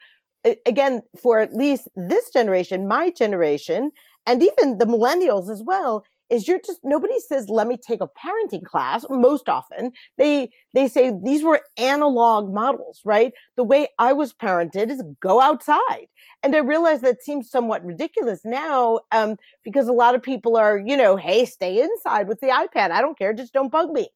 [0.65, 3.91] again, for at least this generation, my generation,
[4.27, 8.09] and even the millennials as well, is you're just nobody says let me take a
[8.09, 9.05] parenting class.
[9.11, 13.33] Most often they they say these were analog models right?
[13.57, 16.07] The way i was parented is go outside.
[16.43, 20.79] And i realize that seems somewhat ridiculous now um, because a lot of people are
[20.79, 22.91] you know hey stay inside with the ipad.
[22.91, 23.33] I don't care.
[23.33, 24.09] Just don't bug me.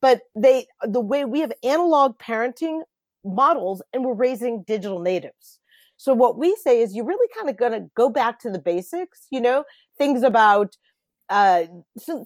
[0.00, 2.80] But they the way we have analog parenting
[3.24, 5.58] models and we're raising digital natives.
[5.96, 8.58] So what we say is you're really kind of going to go back to the
[8.58, 9.64] basics you know?
[9.98, 10.76] Things about
[11.28, 11.64] uh,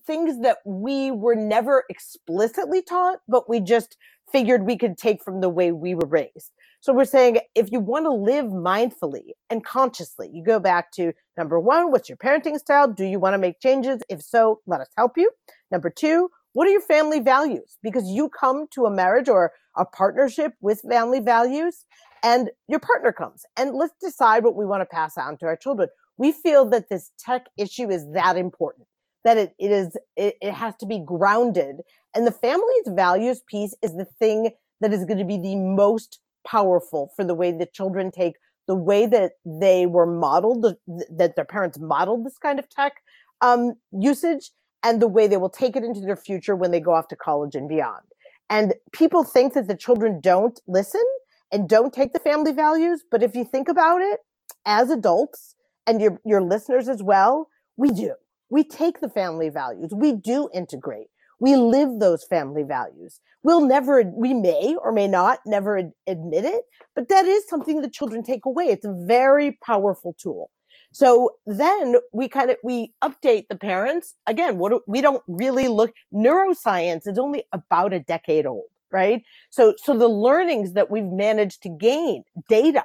[0.07, 3.97] things that we were never explicitly taught, but we just
[4.31, 6.53] figured we could take from the way we were raised.
[6.81, 11.13] So we're saying if you want to live mindfully and consciously, you go back to
[11.37, 12.89] number one, what's your parenting style?
[12.89, 14.01] Do you want to make changes?
[14.09, 15.31] If so, let us help you.
[15.71, 17.77] Number two, what are your family values?
[17.83, 21.85] Because you come to a marriage or a partnership with family values
[22.23, 25.57] and your partner comes and let's decide what we want to pass on to our
[25.57, 25.89] children.
[26.17, 28.87] We feel that this tech issue is that important
[29.25, 31.77] that it, it is, it, it has to be grounded
[32.15, 36.21] and the family's values piece is the thing that is going to be the most
[36.47, 38.35] powerful for the way that children take
[38.67, 40.65] the way that they were modeled,
[41.11, 42.93] that their parents modeled this kind of tech
[43.41, 44.51] um, usage,
[44.85, 47.17] and the way they will take it into their future when they go off to
[47.17, 48.05] college and beyond.
[48.49, 51.05] And people think that the children don't listen
[51.51, 54.21] and don't take the family values, but if you think about it,
[54.65, 55.57] as adults
[55.87, 58.15] and your your listeners as well, we do.
[58.51, 59.91] We take the family values.
[59.95, 61.09] We do integrate.
[61.39, 63.21] We live those family values.
[63.43, 67.81] We'll never, we may or may not never ad- admit it, but that is something
[67.81, 68.67] the children take away.
[68.67, 70.51] It's a very powerful tool.
[70.93, 74.17] So then we kind of, we update the parents.
[74.27, 79.23] Again, what we don't really look, neuroscience is only about a decade old, right?
[79.51, 82.85] So, so the learnings that we've managed to gain, data,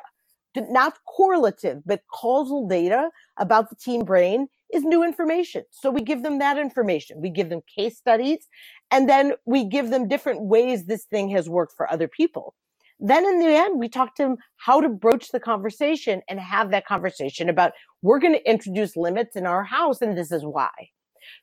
[0.55, 5.63] not correlative, but causal data about the teen brain is new information.
[5.71, 7.21] So we give them that information.
[7.21, 8.47] We give them case studies
[8.91, 12.53] and then we give them different ways this thing has worked for other people.
[12.99, 16.71] Then in the end, we talk to them how to broach the conversation and have
[16.71, 20.71] that conversation about we're going to introduce limits in our house and this is why.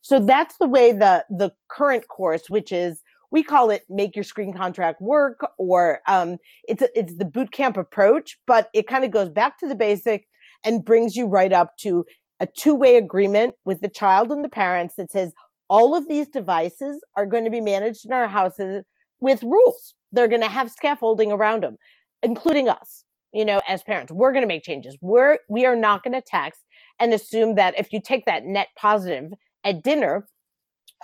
[0.01, 4.25] So that's the way the, the current course, which is we call it make your
[4.25, 6.37] screen contract work or um,
[6.68, 9.75] it's a, it's the boot camp approach, but it kind of goes back to the
[9.75, 10.27] basic
[10.64, 12.05] and brings you right up to
[12.42, 15.33] a two-way agreement with the child and the parents that says
[15.68, 18.85] all of these devices are going to be managed in our houses
[19.20, 19.94] with rules.
[20.11, 21.76] They're going to have scaffolding around them,
[22.20, 24.12] including us, you know, as parents.
[24.12, 24.98] We're going to make changes.
[25.00, 26.61] We're, we are not going to text
[26.98, 30.26] and assume that if you take that net positive at dinner,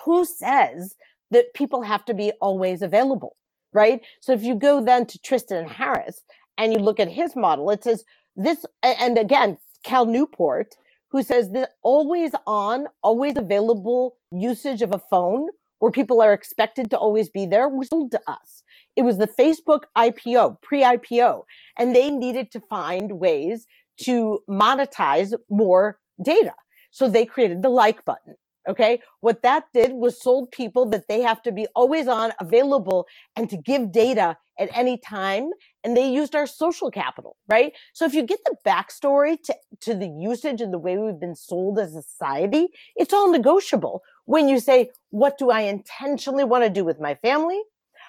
[0.05, 0.97] who says
[1.31, 3.37] that people have to be always available?
[3.73, 4.01] Right.
[4.21, 6.23] So if you go then to Tristan Harris
[6.57, 8.03] and you look at his model, it says
[8.35, 10.75] this, and again, Cal Newport
[11.11, 16.91] who says that always on, always available usage of a phone where people are expected
[16.91, 18.63] to always be there was sold to us.
[18.97, 21.45] It was the Facebook IPO, pre-IPO,
[21.79, 23.67] and they needed to find ways
[24.03, 26.55] to monetize more data.
[26.91, 28.35] So they created the like button.
[28.69, 29.01] Okay.
[29.21, 33.49] What that did was sold people that they have to be always on, available, and
[33.49, 35.51] to give data at any time.
[35.85, 37.73] And they used our social capital, right?
[37.93, 41.37] So if you get the backstory to, to the usage and the way we've been
[41.37, 44.03] sold as a society, it's all negotiable.
[44.25, 47.61] When you say, what do I intentionally want to do with my family?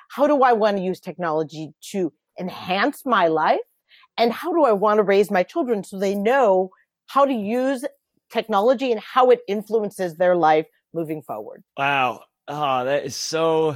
[0.09, 3.59] How do I want to use technology to enhance my life?
[4.17, 6.71] And how do I want to raise my children so they know
[7.07, 7.85] how to use
[8.29, 11.63] technology and how it influences their life moving forward.
[11.77, 12.23] Wow.
[12.47, 13.75] Oh, that is so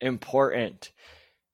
[0.00, 0.90] important.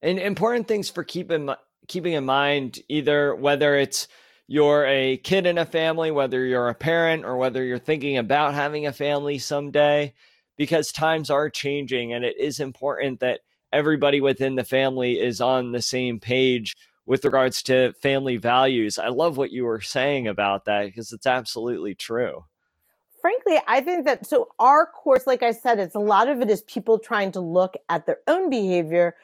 [0.02, 1.48] And important things for keeping
[1.88, 4.08] keeping in mind either whether it's
[4.48, 8.54] you're a kid in a family, whether you're a parent or whether you're thinking about
[8.54, 10.14] having a family someday
[10.56, 13.40] because times are changing and it is important that
[13.72, 16.74] everybody within the family is on the same page
[17.06, 18.98] with regards to family values.
[18.98, 22.44] I love what you were saying about that because it's absolutely true.
[23.20, 26.50] Frankly, I think that so our course, like I said, it's a lot of it
[26.50, 29.16] is people trying to look at their own behavior.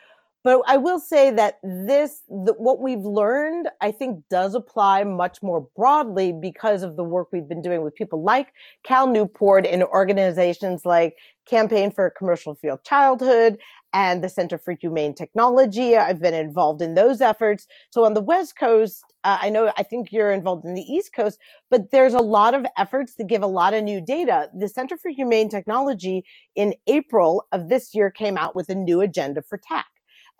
[0.44, 5.40] But I will say that this, the, what we've learned, I think does apply much
[5.40, 8.48] more broadly because of the work we've been doing with people like
[8.83, 11.14] Cal Newport and organizations like
[11.46, 13.59] Campaign for Commercial Free Childhood
[13.92, 15.96] and the Center for Humane Technology.
[15.96, 17.68] I've been involved in those efforts.
[17.90, 21.12] So on the West Coast, uh, I know, I think you're involved in the East
[21.14, 21.38] Coast,
[21.70, 24.50] but there's a lot of efforts to give a lot of new data.
[24.59, 26.24] The Center for Humane Technology
[26.57, 29.87] in April of this year came out with a new agenda for tech.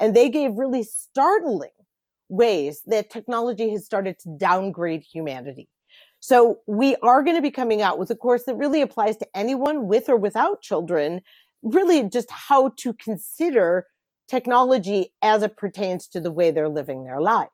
[0.03, 1.71] And they gave really startling
[2.29, 5.69] ways that technology has started to downgrade humanity.
[6.19, 9.29] So we are going to be coming out with a course that really applies to
[9.33, 11.21] anyone with or without children
[11.63, 13.87] really just how to consider
[14.27, 17.49] technology as it pertains to the way they're living their life.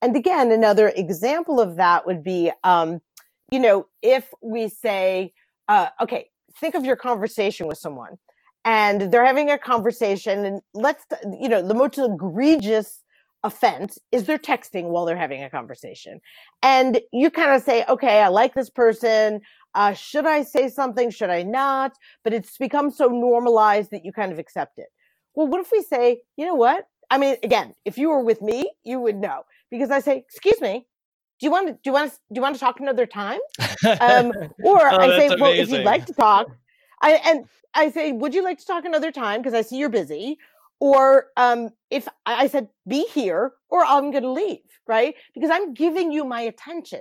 [0.00, 3.02] And again, another example of that would be, um,
[3.50, 5.34] you know, if we say,
[5.68, 8.16] uh, okay, think of your conversation with someone
[8.64, 11.04] and they're having a conversation and let's,
[11.38, 13.02] you know, the most egregious
[13.44, 16.20] offense is they're texting while they're having a conversation.
[16.62, 19.40] And you kind of say, okay, I like this person.
[19.74, 21.10] Uh, should I say something?
[21.10, 21.92] Should I not?
[22.22, 24.88] But it's become so normalized that you kind of accept it.
[25.34, 26.86] Well, what if we say, you know what?
[27.10, 30.60] I mean, again, if you were with me, you would know because I say, "Excuse
[30.62, 30.86] me,
[31.38, 33.40] do you want to do you want to do you want to talk another time?"
[34.00, 34.32] Um,
[34.64, 36.46] or oh, I say, "Well, if you'd like to talk,"
[37.02, 39.88] I and I say, "Would you like to talk another time?" Because I see you're
[39.88, 40.38] busy.
[40.80, 45.14] Or um, if I said, "Be here," or I'm going to leave, right?
[45.34, 47.00] Because I'm giving you my attention.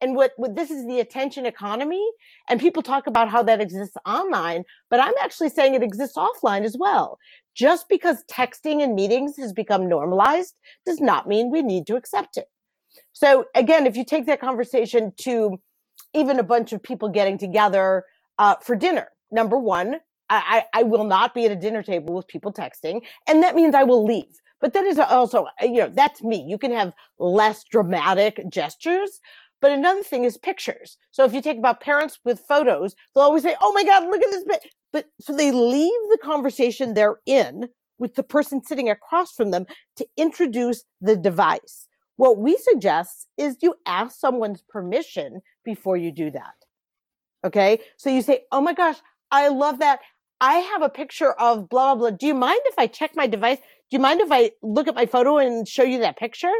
[0.00, 2.06] And what, what this is the attention economy.
[2.48, 6.64] And people talk about how that exists online, but I'm actually saying it exists offline
[6.64, 7.18] as well.
[7.54, 12.36] Just because texting and meetings has become normalized does not mean we need to accept
[12.36, 12.48] it.
[13.12, 15.58] So again, if you take that conversation to
[16.12, 18.04] even a bunch of people getting together
[18.38, 19.96] uh, for dinner, number one,
[20.28, 23.74] I, I will not be at a dinner table with people texting, and that means
[23.74, 24.40] I will leave.
[24.60, 26.44] But that is also, you know, that's me.
[26.48, 29.20] You can have less dramatic gestures,
[29.60, 30.96] but another thing is pictures.
[31.10, 34.22] So if you take about parents with photos, they'll always say, Oh my God, look
[34.22, 34.44] at this.
[34.92, 37.68] But so they leave the conversation they're in
[37.98, 39.66] with the person sitting across from them
[39.96, 41.88] to introduce the device.
[42.16, 46.54] What we suggest is you ask someone's permission before you do that.
[47.44, 47.80] Okay.
[47.98, 48.96] So you say, Oh my gosh,
[49.30, 50.00] I love that.
[50.40, 52.16] I have a picture of blah, blah, blah.
[52.16, 53.58] Do you mind if I check my device?
[53.58, 56.52] Do you mind if I look at my photo and show you that picture?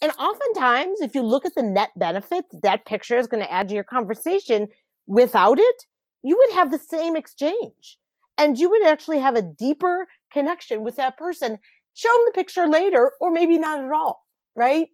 [0.00, 3.68] And oftentimes, if you look at the net benefits that picture is going to add
[3.68, 4.68] to your conversation,
[5.06, 5.84] without it,
[6.22, 7.98] you would have the same exchange.
[8.36, 11.58] And you would actually have a deeper connection with that person.
[11.94, 14.24] Show them the picture later, or maybe not at all,
[14.56, 14.88] right?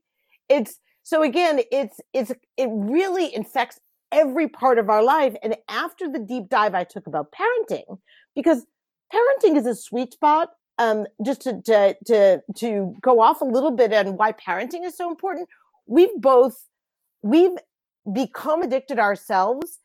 [0.49, 3.81] It's so again, it's, it's, it really infects
[4.13, 5.35] every part of our life.
[5.43, 7.99] And after the deep dive I took about parenting,
[8.35, 8.67] because
[9.13, 13.71] parenting is a sweet spot um, just to, to, to, to go off a little
[13.71, 15.49] bit on why parenting is so important.
[15.87, 16.67] We've both,
[17.23, 17.57] we've
[18.11, 19.79] become addicted ourselves,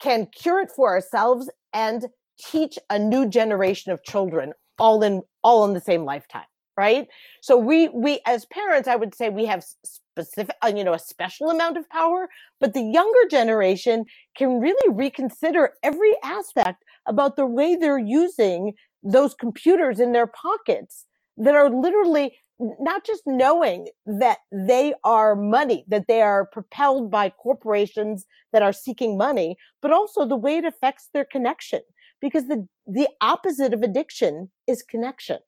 [0.00, 2.06] can cure it for ourselves and
[2.38, 6.44] teach a new generation of children all in, all in the same lifetime.
[6.78, 7.08] Right.
[7.42, 10.98] So we, we, as parents, I would say we have specific, uh, you know, a
[11.00, 12.28] special amount of power,
[12.60, 14.04] but the younger generation
[14.36, 21.06] can really reconsider every aspect about the way they're using those computers in their pockets
[21.36, 27.28] that are literally not just knowing that they are money, that they are propelled by
[27.30, 31.80] corporations that are seeking money, but also the way it affects their connection.
[32.20, 35.38] Because the, the opposite of addiction is connection.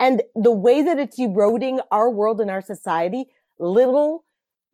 [0.00, 3.26] And the way that it's eroding our world and our society,
[3.58, 4.24] little,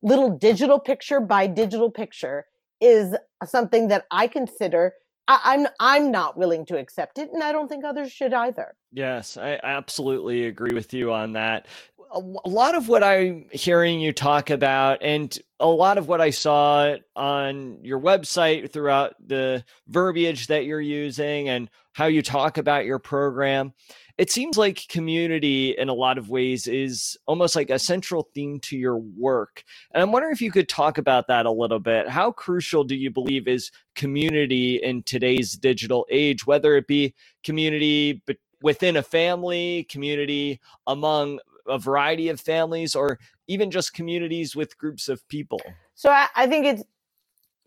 [0.02, 2.46] little digital picture by digital picture
[2.80, 3.14] is
[3.44, 4.94] something that I consider
[5.30, 8.32] I, am I'm, I'm not willing to accept it, and I don't think others should
[8.32, 8.74] either.
[8.92, 11.68] Yes, I absolutely agree with you on that.
[12.12, 16.30] A lot of what I'm hearing you talk about, and a lot of what I
[16.30, 22.84] saw on your website throughout the verbiage that you're using and how you talk about
[22.84, 23.72] your program,
[24.20, 28.60] it seems like community in a lot of ways is almost like a central theme
[28.60, 29.64] to your work.
[29.92, 32.06] And I'm wondering if you could talk about that a little bit.
[32.06, 38.22] How crucial do you believe is community in today's digital age, whether it be community
[38.60, 43.18] within a family, community among a variety of families, or
[43.48, 45.62] even just communities with groups of people?
[45.94, 46.82] So I, I think it's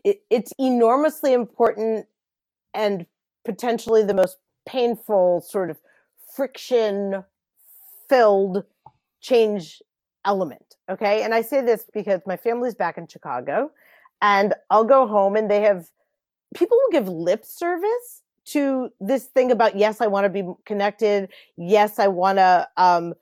[0.04, 2.06] it, it's enormously important
[2.72, 3.06] and
[3.44, 4.36] potentially the most
[4.66, 5.80] painful sort of
[6.34, 7.24] friction
[8.08, 8.64] filled
[9.20, 9.82] change
[10.24, 10.76] element.
[10.90, 11.22] Okay.
[11.22, 13.70] And I say this because my family's back in Chicago
[14.20, 15.88] and I'll go home and they have
[16.54, 21.30] people will give lip service to this thing about, yes, I want to be connected.
[21.56, 23.14] Yes, I want to, um,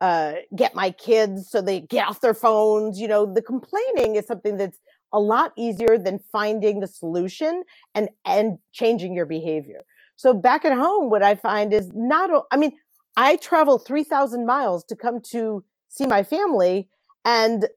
[0.00, 3.00] uh, get my kids so they get off their phones.
[3.00, 4.78] You know, the complaining is something that's
[5.12, 7.64] a lot easier than finding the solution
[7.94, 9.82] and, and changing your behavior.
[10.18, 12.72] So back at home, what I find is not, I mean,
[13.16, 16.88] I travel 3,000 miles to come to see my family
[17.24, 17.68] and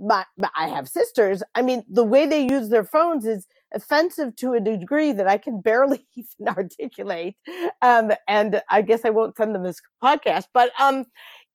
[0.00, 0.24] my,
[0.56, 1.42] I have sisters.
[1.54, 5.36] I mean, the way they use their phones is offensive to a degree that I
[5.36, 7.36] can barely even articulate.
[7.82, 11.04] Um, and I guess I won't send them this podcast, but, um,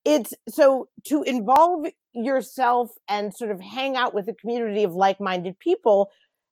[0.05, 5.59] it's so to involve yourself and sort of hang out with a community of like-minded
[5.59, 6.09] people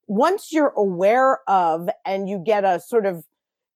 [0.07, 3.23] once you're aware of and you get a sort of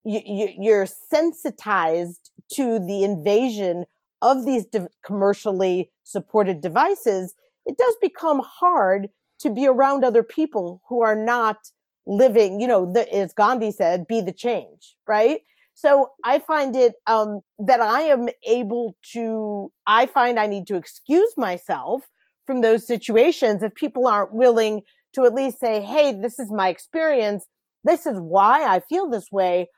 [0.04, 3.86] you, you're sensitized to the invasion
[4.22, 7.34] of these de- commercially supported devices,
[7.66, 11.58] it does become hard to be around other people who are not
[12.06, 15.42] living, you know, the, as Gandhi said, be the change, right?
[15.74, 20.76] So I find it um, that I am able to, I find I need to
[20.76, 22.04] excuse myself
[22.46, 24.82] from those situations if people aren't willing
[25.14, 27.46] to at least say, hey, this is my experience.
[27.84, 29.70] This is why I feel this way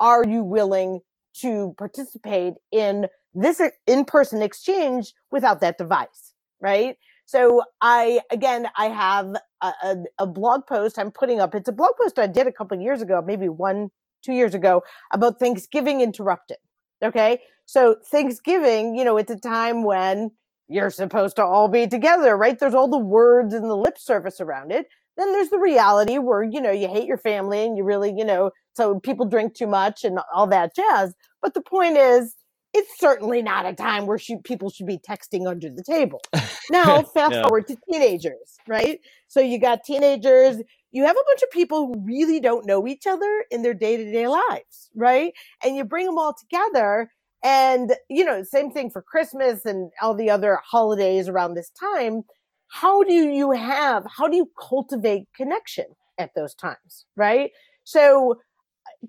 [0.00, 1.00] are you willing
[1.34, 6.96] to participate in this in-person exchange without that device, right?
[7.26, 11.54] So I, again, I have a, a, a, blog post I'm putting up.
[11.54, 13.90] It's a blog post I did a couple years ago, maybe one,
[14.24, 14.82] two years ago
[15.12, 16.56] about Thanksgiving interrupted.
[17.04, 17.40] Okay.
[17.66, 20.32] So Thanksgiving, you know, it's a time when
[20.68, 22.58] you're supposed to all be together, right?
[22.58, 24.86] There's all the words and the lip service around it.
[25.16, 28.24] Then there's the reality where, you know, you hate your family and you really, you
[28.24, 31.14] know, so people drink too much and all that jazz.
[31.42, 32.36] But the point is,
[32.72, 36.20] it's certainly not a time where she, people should be texting under the table.
[36.70, 37.42] Now, fast yeah.
[37.42, 39.00] forward to teenagers, right?
[39.26, 40.62] So you got teenagers,
[40.92, 43.96] you have a bunch of people who really don't know each other in their day
[43.96, 45.32] to day lives, right?
[45.64, 47.10] And you bring them all together.
[47.42, 52.22] And, you know, same thing for Christmas and all the other holidays around this time.
[52.68, 55.86] How do you have, how do you cultivate connection
[56.18, 57.50] at those times, right?
[57.82, 58.36] So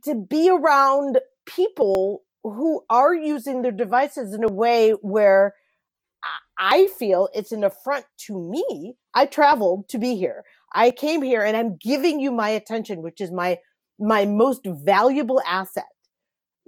[0.03, 5.53] to be around people who are using their devices in a way where
[6.57, 8.95] I feel it's an affront to me.
[9.15, 10.43] I traveled to be here.
[10.73, 13.57] I came here and I'm giving you my attention, which is my,
[13.99, 15.85] my most valuable asset.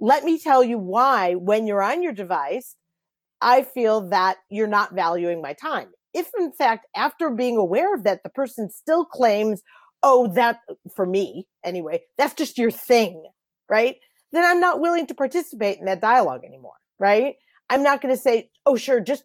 [0.00, 2.76] Let me tell you why when you're on your device,
[3.40, 5.88] I feel that you're not valuing my time.
[6.12, 9.62] If in fact, after being aware of that, the person still claims,
[10.04, 10.60] oh, that
[10.94, 13.24] for me anyway, that's just your thing,
[13.68, 13.96] right?
[14.34, 17.36] then I'm not willing to participate in that dialogue anymore, right?
[17.70, 19.24] I'm not going to say, oh, sure, just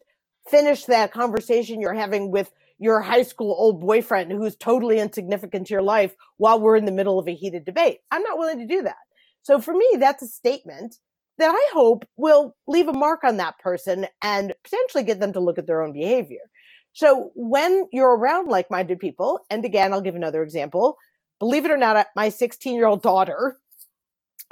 [0.50, 5.74] finish that conversation you're having with your high school old boyfriend who's totally insignificant to
[5.74, 8.00] your life while we're in the middle of a heated debate.
[8.12, 8.96] I'm not willing to do that.
[9.42, 10.96] So for me, that's a statement
[11.40, 15.40] that I hope will leave a mark on that person and potentially get them to
[15.40, 16.50] look at their own behavior.
[16.94, 20.98] So when you're around like-minded people, and again, I'll give another example.
[21.40, 23.58] Believe it or not, my 16 year old daughter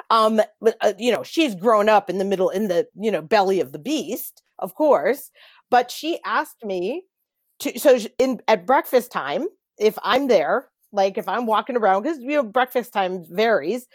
[0.09, 0.41] um,
[0.81, 3.71] uh, you know, she's grown up in the middle, in the, you know, belly of
[3.71, 5.31] the beast, of course.
[5.69, 7.03] But she asked me
[7.59, 12.19] to, so in, at breakfast time, if I'm there, like if I'm walking around, because,
[12.19, 13.88] you know, breakfast time varies,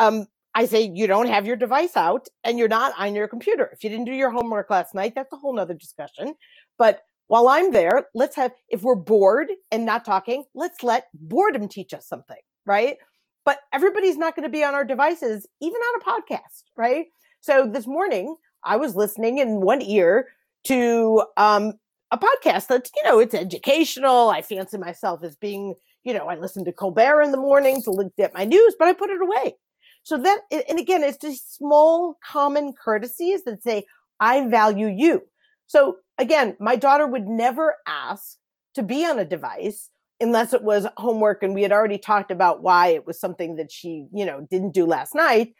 [0.00, 3.70] um, I say, you don't have your device out and you're not on your computer.
[3.72, 6.34] If you didn't do your homework last night, that's a whole nother discussion.
[6.76, 11.68] But while I'm there, let's have, if we're bored and not talking, let's let boredom
[11.68, 12.96] teach us something, right?
[13.44, 17.06] but everybody's not going to be on our devices, even on a podcast, right?
[17.40, 20.28] So this morning I was listening in one ear
[20.68, 21.72] to um,
[22.10, 24.30] a podcast that's, you know, it's educational.
[24.30, 25.74] I fancy myself as being,
[26.04, 28.88] you know, I listen to Colbert in the morning to look at my news, but
[28.88, 29.56] I put it away.
[30.02, 33.84] So that, and again, it's just small common courtesies that say,
[34.18, 35.22] I value you.
[35.66, 38.36] So again, my daughter would never ask
[38.74, 39.88] to be on a device
[40.20, 43.72] unless it was homework and we had already talked about why it was something that
[43.72, 45.54] she, you know, didn't do last night.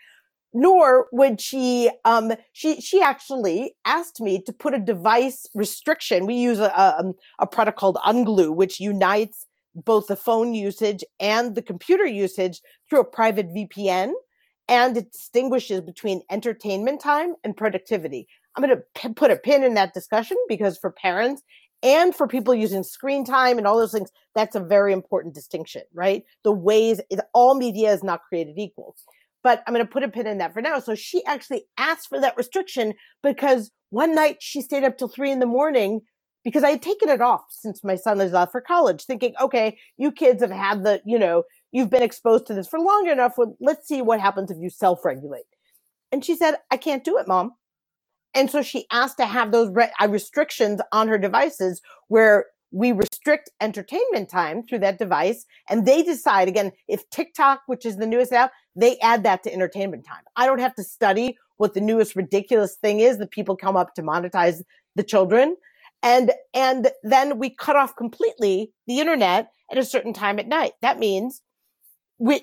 [0.53, 6.27] Nor would she, um, she, she actually asked me to put a device restriction.
[6.27, 11.05] We use a, a, um, a product called Unglue, which unites both the phone usage
[11.21, 14.13] and the computer usage through a private VPN.
[14.69, 18.27] And it distinguishes between entertainment time and productivity.
[18.57, 21.43] I'm going to p- put a pin in that discussion because for parents,
[21.83, 25.83] and for people using screen time and all those things, that's a very important distinction,
[25.95, 26.25] right?
[26.45, 27.01] The ways
[27.33, 28.97] all media is not created equal.
[29.43, 30.81] But I'm going to put a pin in that for now.
[30.81, 35.31] So she actually asked for that restriction because one night she stayed up till three
[35.31, 36.03] in the morning
[36.45, 39.79] because I had taken it off since my son is off for college, thinking, okay,
[39.97, 43.35] you kids have had the, you know, you've been exposed to this for long enough.
[43.61, 45.45] Let's see what happens if you self regulate.
[46.13, 47.53] And she said, I can't do it, mom.
[48.35, 52.93] And so she asked to have those re- uh, restrictions on her devices where we
[52.93, 55.45] restrict entertainment time through that device.
[55.69, 59.53] And they decide again, if TikTok, which is the newest app, they add that to
[59.53, 60.23] entertainment time.
[60.37, 63.95] I don't have to study what the newest ridiculous thing is that people come up
[63.95, 64.63] to monetize
[64.95, 65.57] the children.
[66.03, 70.73] And, and then we cut off completely the internet at a certain time at night.
[70.81, 71.43] That means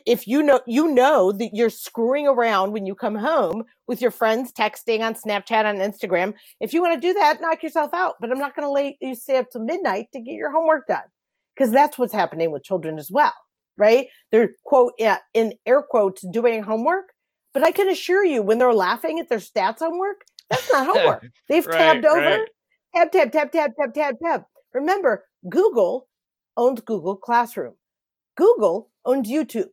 [0.06, 4.12] if you know you know that you're screwing around when you come home with your
[4.12, 6.34] friends texting on snapchat on instagram.
[6.60, 8.96] If you want to do that knock yourself out but i'm not going to let
[9.02, 11.04] you stay up till midnight to get your homework done
[11.56, 13.34] because that's what's happening with children as well
[13.80, 14.08] right?
[14.32, 17.14] They're quote yeah, in air quotes doing homework
[17.54, 21.26] but i can assure you when they're laughing at their stats homework that's not homework.
[21.50, 22.48] They've right, tabbed over right.
[22.96, 26.08] tab tab tab tab tab tab tab remember google
[26.56, 27.74] owns google classroom
[28.38, 29.70] google owns YouTube.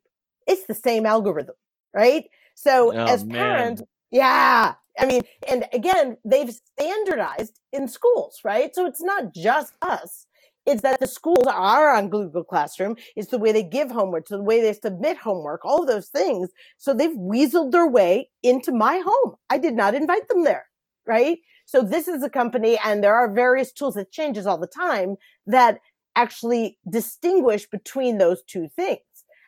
[0.47, 1.55] It's the same algorithm,
[1.95, 2.25] right?
[2.55, 3.87] So oh, as parents, man.
[4.11, 4.75] yeah.
[4.99, 8.75] I mean, and again, they've standardized in schools, right?
[8.75, 10.27] So it's not just us.
[10.67, 12.97] It's that the schools are on Google Classroom.
[13.17, 16.09] It's the way they give homework, it's the way they submit homework, all of those
[16.09, 16.51] things.
[16.79, 19.35] So they've weaseled their way into my home.
[19.51, 20.67] I did not invite them there,
[21.07, 21.39] right?
[21.67, 25.17] So this is a company and there are various tools that changes all the time
[25.47, 25.81] that
[26.17, 29.01] actually distinguish between those two things.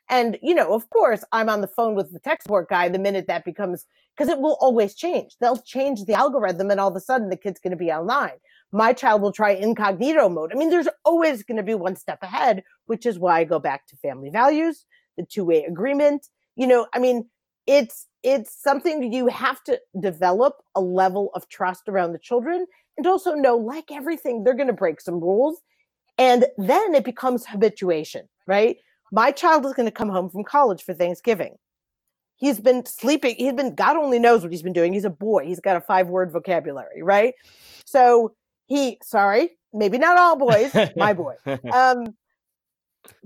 [0.09, 2.99] And, you know, of course, I'm on the phone with the tech support guy the
[2.99, 3.87] minute that becomes,
[4.17, 5.37] because it will always change.
[5.41, 8.39] They'll change the algorithm and all of a sudden the kid's going to be online.
[8.73, 10.53] My child will try incognito mode.
[10.53, 13.59] I mean, there's always going to be one step ahead, which is why I go
[13.59, 14.87] back to family values,
[15.17, 16.27] the two way agreement.
[16.55, 17.29] You know, I mean,
[17.67, 23.07] it's, it's something you have to develop a level of trust around the children and
[23.07, 25.61] also know, like everything, they're going to break some rules.
[26.19, 28.79] And then it becomes habituation, right?
[29.13, 31.57] My child is going to come home from college for Thanksgiving.
[32.37, 33.37] He's been sleeping.
[33.37, 34.93] He's been, God only knows what he's been doing.
[34.93, 35.47] He's a boy.
[35.47, 37.35] He's got a five word vocabulary, right?
[37.85, 38.35] So
[38.67, 41.35] he, sorry, maybe not all boys, my boy.
[41.73, 42.15] Um,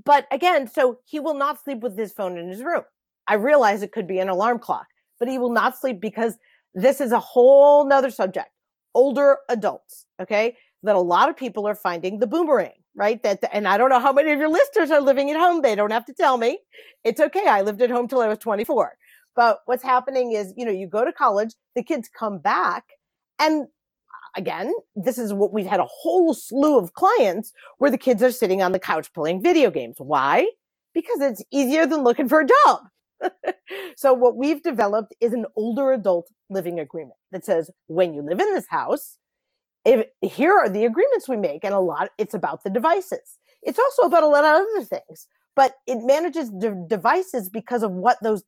[0.04, 2.82] but again, so he will not sleep with his phone in his room.
[3.26, 4.86] I realize it could be an alarm clock,
[5.18, 6.36] but he will not sleep because
[6.74, 8.50] this is a whole nother subject.
[8.94, 13.22] Older adults, okay, that a lot of people are finding the boomerang right?
[13.22, 15.62] That, and I don't know how many of your listeners are living at home.
[15.62, 16.58] They don't have to tell me.
[17.04, 17.46] It's okay.
[17.46, 18.96] I lived at home till I was 24.
[19.36, 22.84] But what's happening is, you know, you go to college, the kids come back
[23.38, 23.66] and uh,
[24.36, 28.30] again, this is what we've had a whole slew of clients where the kids are
[28.30, 29.96] sitting on the couch playing video games.
[29.98, 30.48] Why?
[30.94, 32.80] Because it's easier than looking for a job.
[33.96, 38.40] so what we've developed is an older adult living agreement that says when you live
[38.40, 39.16] in this house,
[39.90, 43.38] if, here are the agreements we make and a lot it's about the devices.
[43.62, 45.26] It's also about a lot of other things
[45.56, 48.42] but it manages the devices because of what those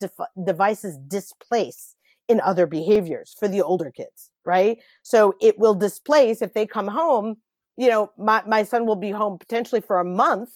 [0.47, 1.97] devices displace
[2.29, 4.79] in other behaviors for the older kids right?
[5.03, 7.37] So it will displace if they come home
[7.77, 10.51] you know my, my son will be home potentially for a month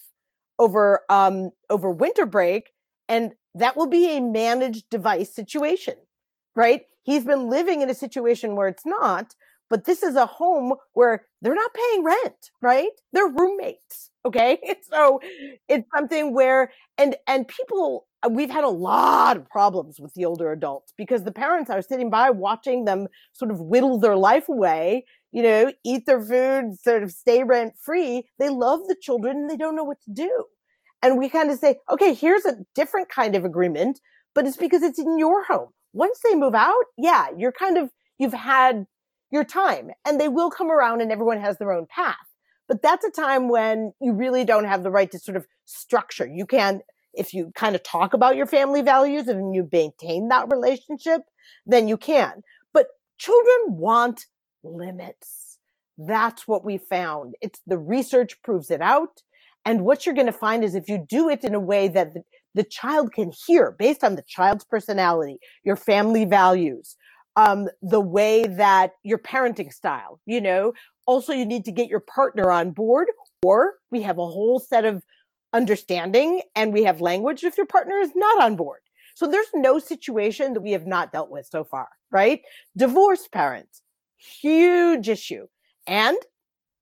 [0.57, 2.71] over um over winter break
[3.09, 5.95] and that will be a managed device situation
[6.55, 6.83] right?
[7.03, 9.35] He's been living in a situation where it's not
[9.69, 12.89] but this is a home where they're not paying rent, right?
[13.13, 14.09] They're roommates.
[14.25, 14.59] Okay.
[14.89, 15.19] So
[15.67, 20.23] it's something where, and, and people, uh, we've had a lot of problems with the
[20.23, 24.47] older adults because the parents are sitting by watching them sort of whittle their life
[24.47, 28.23] away, you know, eat their food, sort of stay rent free.
[28.39, 30.45] They love the children and they don't know what to do.
[31.03, 33.99] And we kind of say, okay, here's a different kind of agreement,
[34.33, 35.69] but it's because it's in your home.
[35.93, 38.85] Once they move out, yeah, you're kind of, you've had
[39.31, 42.15] your time and they will come around and everyone has their own path.
[42.67, 46.27] But that's a time when you really don't have the right to sort of structure.
[46.27, 46.81] You can,
[47.13, 51.21] if you kind of talk about your family values and you maintain that relationship,
[51.65, 52.43] then you can.
[52.73, 54.25] But children want
[54.63, 55.57] limits.
[55.97, 57.35] That's what we found.
[57.41, 59.23] It's the research proves it out.
[59.65, 62.13] And what you're going to find is if you do it in a way that
[62.13, 62.21] the,
[62.53, 66.95] the child can hear based on the child's personality, your family values,
[67.37, 70.73] um, the way that your parenting style, you know,
[71.05, 73.07] also you need to get your partner on board
[73.43, 75.03] or we have a whole set of
[75.53, 78.79] understanding and we have language if your partner is not on board.
[79.15, 82.41] So there's no situation that we have not dealt with so far, right?
[82.75, 83.81] Divorced parents,
[84.17, 85.45] huge issue.
[85.85, 86.17] And,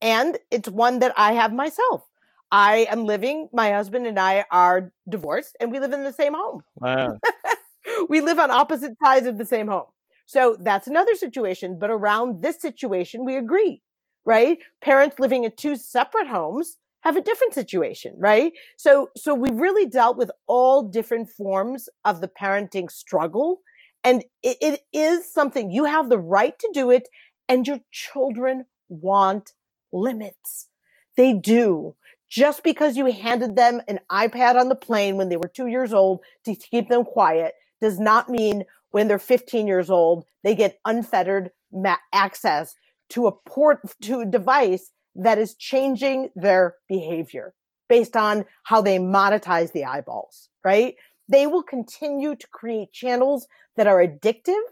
[0.02, 2.04] and it's one that I have myself.
[2.50, 6.34] I am living, my husband and I are divorced and we live in the same
[6.34, 6.62] home.
[6.76, 7.20] Wow.
[8.10, 9.86] we live on opposite sides of the same home.
[10.26, 11.78] So that's another situation.
[11.80, 13.82] But around this situation, we agree,
[14.26, 14.58] right?
[14.82, 18.52] Parents living in two separate homes have a different situation, right?
[18.78, 23.62] So, so we've really dealt with all different forms of the parenting struggle.
[24.04, 27.08] And it, it is something you have the right to do it
[27.48, 29.52] and your children want
[29.94, 30.68] limits.
[31.16, 31.96] They do.
[32.28, 35.94] Just because you handed them an iPad on the plane when they were two years
[35.94, 38.64] old to keep them quiet does not mean
[38.96, 42.76] when they're 15 years old, they get unfettered ma- access
[43.10, 47.54] to a port, to a device that is changing their behavior
[47.90, 50.96] based on how they monetize the eyeballs, right?
[51.28, 54.64] They will continue to create channels that are addictive,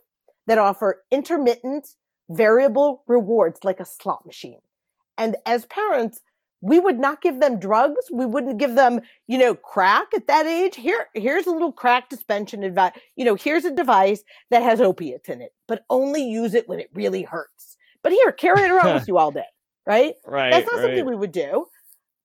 [0.48, 1.90] that offer intermittent
[2.30, 4.62] variable rewards like a slot machine.
[5.18, 6.22] And as parents,
[6.64, 8.06] we would not give them drugs.
[8.10, 10.78] We wouldn't give them, you know, crack at that age.
[10.78, 12.94] Here, here's a little crack suspension advice.
[13.18, 16.80] You know, here's a device that has opiates in it, but only use it when
[16.80, 17.76] it really hurts.
[18.02, 19.44] But here, carry it around with you all day,
[19.86, 20.14] right?
[20.26, 20.52] Right.
[20.52, 20.84] That's not right.
[20.84, 21.66] something we would do,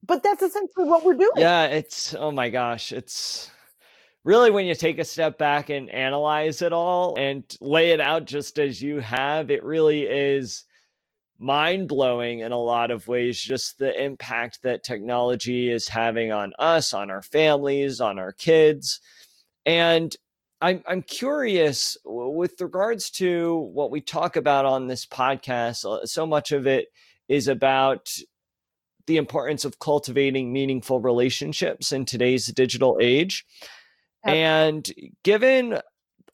[0.07, 1.33] but that's essentially what we're doing.
[1.37, 3.51] Yeah, it's oh my gosh, it's
[4.23, 8.25] really when you take a step back and analyze it all and lay it out
[8.25, 10.65] just as you have, it really is
[11.39, 16.53] mind blowing in a lot of ways, just the impact that technology is having on
[16.59, 19.01] us, on our families, on our kids.
[19.65, 20.15] And
[20.61, 25.85] I'm I'm curious with regards to what we talk about on this podcast.
[25.85, 26.89] Uh, so much of it
[27.29, 28.11] is about
[29.07, 33.47] the importance of cultivating meaningful relationships in today's digital age.
[34.27, 34.43] Okay.
[34.43, 34.91] And
[35.23, 35.79] given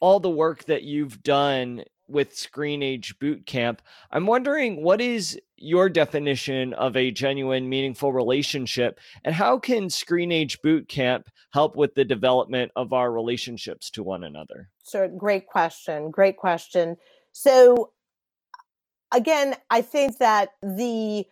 [0.01, 5.39] all the work that you've done with Screen Age Boot Camp, I'm wondering what is
[5.57, 11.77] your definition of a genuine, meaningful relationship, and how can Screen Age Boot Camp help
[11.77, 14.69] with the development of our relationships to one another?
[14.89, 16.11] Sure, great question.
[16.11, 16.97] Great question.
[17.33, 17.93] So,
[19.13, 21.27] again, I think that the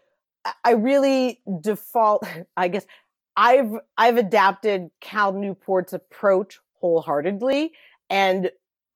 [0.64, 2.27] I really default.
[2.57, 2.87] I guess
[3.37, 7.73] I've I've adapted Cal Newport's approach wholeheartedly,
[8.11, 8.51] and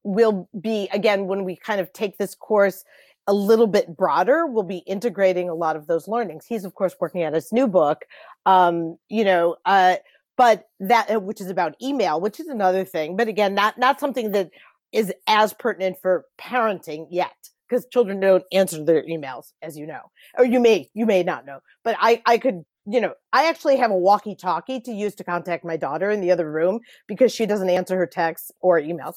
[0.06, 2.84] will be again when we kind of take this course
[3.26, 6.46] a little bit broader we'll be integrating a lot of those learnings.
[6.46, 8.04] He's of course working on his new book
[8.46, 9.96] um, you know uh,
[10.36, 13.98] but that uh, which is about email which is another thing but again not not
[13.98, 14.50] something that
[14.92, 17.34] is as pertinent for parenting yet
[17.68, 20.02] because children don't answer their emails as you know
[20.38, 23.76] or you may you may not know but i i could you know, I actually
[23.76, 27.34] have a walkie talkie to use to contact my daughter in the other room because
[27.34, 29.14] she doesn't answer her texts or emails.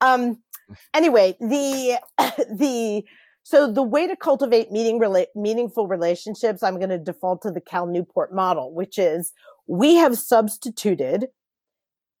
[0.00, 0.42] Um,
[0.94, 3.04] anyway, the, the,
[3.44, 7.60] so the way to cultivate meeting, rela- meaningful relationships, I'm going to default to the
[7.60, 9.32] Cal Newport model, which is
[9.66, 11.28] we have substituted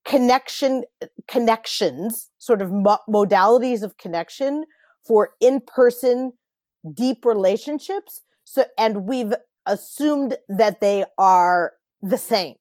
[0.04, 0.84] connection,
[1.28, 4.64] connections, sort of mo- modalities of connection
[5.06, 6.32] for in-person
[6.94, 8.22] deep relationships.
[8.44, 9.32] So, and we've
[9.66, 12.56] assumed that they are the same.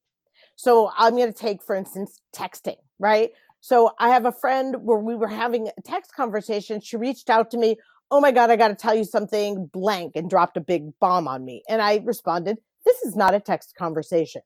[0.56, 3.32] So I'm going to take, for instance, texting, right?
[3.62, 6.82] So I have a friend where we were having a text conversation.
[6.82, 7.78] She reached out to me.
[8.10, 11.28] Oh my God, I got to tell you something blank and dropped a big bomb
[11.28, 11.64] on me.
[11.70, 14.42] And I responded, this is not a text conversation.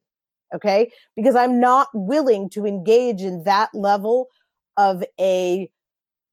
[0.53, 0.91] Okay.
[1.15, 4.27] Because I'm not willing to engage in that level
[4.77, 5.69] of a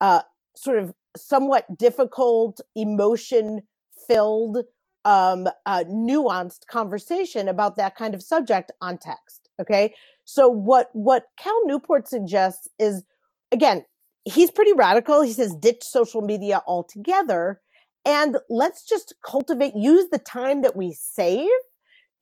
[0.01, 0.23] uh,
[0.55, 3.63] sort of somewhat difficult, emotion
[4.07, 4.59] filled
[5.05, 9.49] um, uh, nuanced conversation about that kind of subject on text.
[9.61, 9.95] Okay.
[10.25, 13.05] So what, what Cal Newport suggests is,
[13.51, 13.85] again,
[14.25, 15.23] he's pretty radical.
[15.23, 17.61] He says ditch social media altogether
[18.05, 21.49] and let's just cultivate, use the time that we save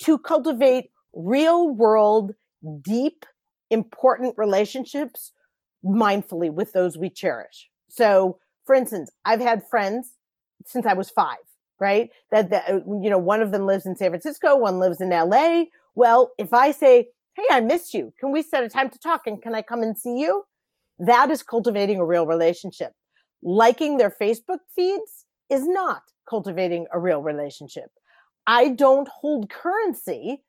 [0.00, 2.34] to cultivate real world,
[2.82, 3.24] deep,
[3.70, 5.32] important relationships
[5.84, 7.68] mindfully with those we cherish.
[7.88, 10.16] So, for instance, I've had friends
[10.66, 11.38] since I was five
[11.80, 12.10] right?
[12.30, 15.10] That, that, uh, you know, one of them lives in San Francisco, one lives in
[15.10, 15.64] LA.
[15.94, 17.08] Well, if I say,
[17.40, 18.12] Hey, I missed you.
[18.18, 19.22] Can we set a time to talk?
[19.26, 20.44] And can I come and see you?
[20.98, 22.92] That is cultivating a real relationship.
[23.42, 27.90] Liking their Facebook feeds is not cultivating a real relationship.
[28.46, 30.42] I don't hold currency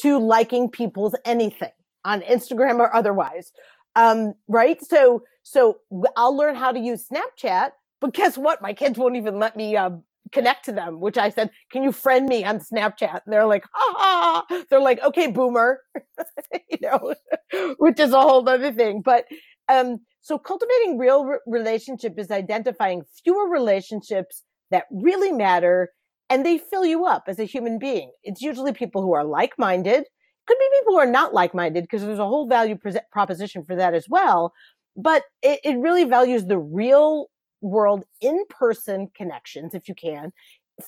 [0.00, 1.70] to liking people's anything
[2.04, 3.52] on Instagram or otherwise.
[3.94, 4.82] Um, right?
[4.84, 5.78] So, so
[6.16, 7.70] I'll learn how to use Snapchat,
[8.00, 8.60] but guess what?
[8.60, 9.90] My kids won't even let me, uh,
[10.34, 13.20] connect to them, which I said, can you friend me on Snapchat?
[13.24, 15.80] And they're like, ah, they're like, okay, boomer,
[16.70, 17.14] you know,
[17.78, 19.00] which is a whole other thing.
[19.02, 19.24] But,
[19.68, 25.90] um, so cultivating real re- relationship is identifying fewer relationships that really matter
[26.30, 28.10] and they fill you up as a human being.
[28.22, 30.04] It's usually people who are like-minded.
[30.46, 33.76] Could be people who are not like-minded because there's a whole value pre- proposition for
[33.76, 34.52] that as well.
[34.96, 37.28] But it, it really values the real
[37.64, 40.32] world in person connections if you can.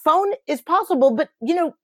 [0.05, 1.75] Phone is possible, but you know,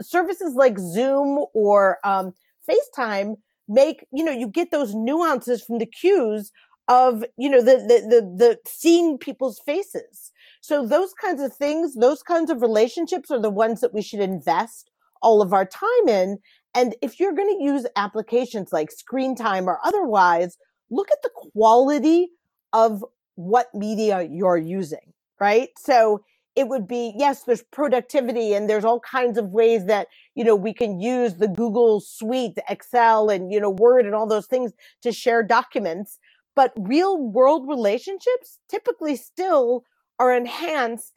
[0.00, 2.32] services like Zoom or um,
[2.68, 3.36] FaceTime
[3.68, 6.52] make, you know, you get those nuances from the cues
[6.88, 10.32] of, you know, the, the, the, the seeing people's faces.
[10.60, 14.20] So those kinds of things, those kinds of relationships are the ones that we should
[14.20, 14.90] invest
[15.22, 16.38] all of our time in.
[16.74, 20.58] And if you're going to use applications like screen time or otherwise,
[20.90, 22.30] look at the quality
[22.72, 23.04] of
[23.34, 25.70] what media you're using, right?
[25.78, 26.22] So
[26.54, 30.54] it would be, yes, there's productivity and there's all kinds of ways that, you know,
[30.54, 34.72] we can use the Google suite, Excel and, you know, Word and all those things
[35.02, 36.18] to share documents.
[36.54, 39.84] But real world relationships typically still
[40.18, 41.14] are enhanced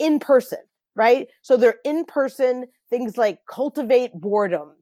[0.00, 0.58] in person,
[0.96, 1.28] right?
[1.42, 4.72] So they're in person things like cultivate boredom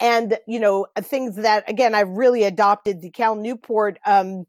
[0.00, 4.46] and, you know, things that, again, I've really adopted the Cal Newport, um,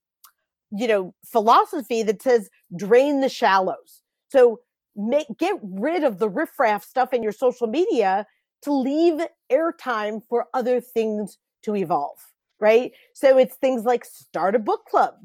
[0.76, 4.02] you know, philosophy that says drain the shallows.
[4.30, 4.60] So
[4.96, 8.26] make, get rid of the riffraff stuff in your social media
[8.64, 9.22] to leave
[9.52, 12.18] airtime for other things to evolve,
[12.60, 12.92] right?
[13.14, 15.16] So it's things like start a book club.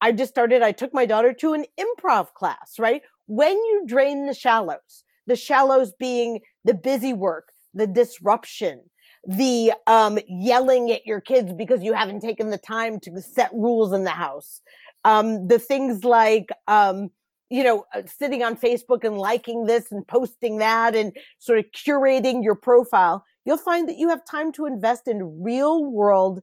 [0.00, 3.02] I just started, I took my daughter to an improv class, right?
[3.26, 8.82] When you drain the shallows, the shallows being the busy work, the disruption,
[9.26, 13.92] the um, yelling at your kids because you haven't taken the time to set rules
[13.92, 14.60] in the house.
[15.06, 17.10] Um, the things like, um,
[17.48, 21.66] you know, uh, sitting on Facebook and liking this and posting that and sort of
[21.72, 26.40] curating your profile, you'll find that you have time to invest in real world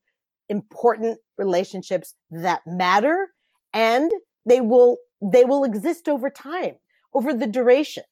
[0.47, 3.17] important relationships that matter
[3.73, 4.11] and
[4.45, 6.75] they will, they will exist over time,
[7.13, 8.03] over the duration,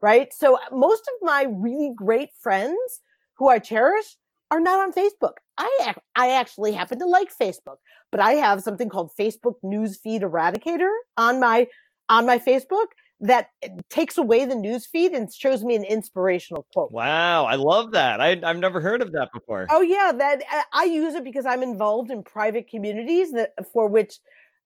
[0.00, 0.32] right?
[0.32, 3.00] So uh, most of my really great friends
[3.36, 4.16] who I cherish
[4.50, 5.34] are not on Facebook.
[5.60, 7.76] I, I actually happen to like Facebook,
[8.10, 11.66] but I have something called Facebook newsfeed eradicator on my,
[12.08, 12.86] on my Facebook
[13.20, 13.50] that
[13.90, 16.90] takes away the news feed and shows me an inspirational quote.
[16.90, 18.20] Wow, I love that.
[18.20, 19.66] I, have never heard of that before.
[19.68, 20.42] Oh yeah, that
[20.72, 24.18] I use it because I'm involved in private communities that for which,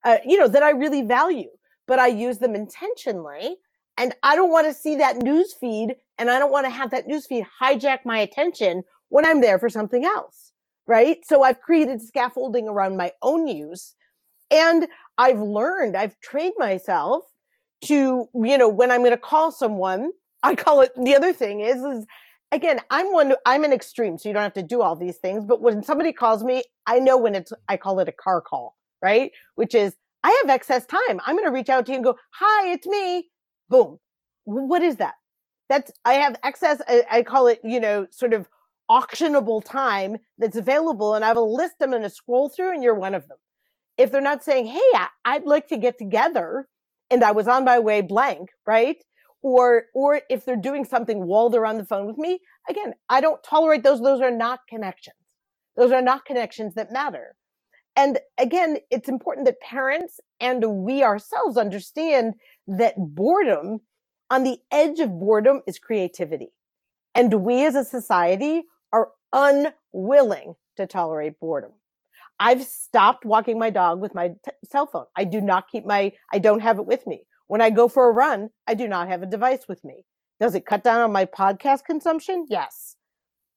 [0.04, 1.50] uh, you know, that I really value.
[1.86, 3.56] But I use them intentionally,
[3.98, 6.92] and I don't want to see that news feed, and I don't want to have
[6.92, 10.52] that news feed hijack my attention when I'm there for something else,
[10.86, 11.18] right?
[11.24, 13.94] So I've created scaffolding around my own use,
[14.50, 14.86] and
[15.18, 17.24] I've learned, I've trained myself
[17.84, 20.12] to, you know, when I'm going to call someone,
[20.42, 22.06] I call it, the other thing is, is
[22.52, 25.44] again, I'm one, I'm an extreme, so you don't have to do all these things.
[25.44, 28.76] But when somebody calls me, I know when it's, I call it a car call,
[29.02, 29.32] right?
[29.54, 31.20] Which is, I have excess time.
[31.26, 33.28] I'm going to reach out to you and go, hi, it's me.
[33.68, 33.98] Boom.
[34.44, 35.14] What is that?
[35.68, 38.48] That's, I have excess, I, I call it, you know, sort of
[38.90, 41.14] auctionable time that's available.
[41.14, 43.38] And I will list them and a scroll through and you're one of them.
[43.96, 46.68] If they're not saying, Hey, I'd like to get together
[47.10, 48.96] and I was on my way blank, right?
[49.42, 53.20] Or, or if they're doing something while they're on the phone with me, again, I
[53.20, 54.00] don't tolerate those.
[54.00, 55.16] Those are not connections.
[55.76, 57.36] Those are not connections that matter.
[57.96, 62.34] And again, it's important that parents and we ourselves understand
[62.66, 63.80] that boredom
[64.30, 66.48] on the edge of boredom is creativity.
[67.14, 68.64] And we as a society
[69.34, 71.72] unwilling to tolerate boredom.
[72.40, 75.06] I've stopped walking my dog with my t- cell phone.
[75.16, 77.26] I do not keep my, I don't have it with me.
[77.48, 80.04] When I go for a run, I do not have a device with me.
[80.40, 82.46] Does it cut down on my podcast consumption?
[82.48, 82.96] Yes.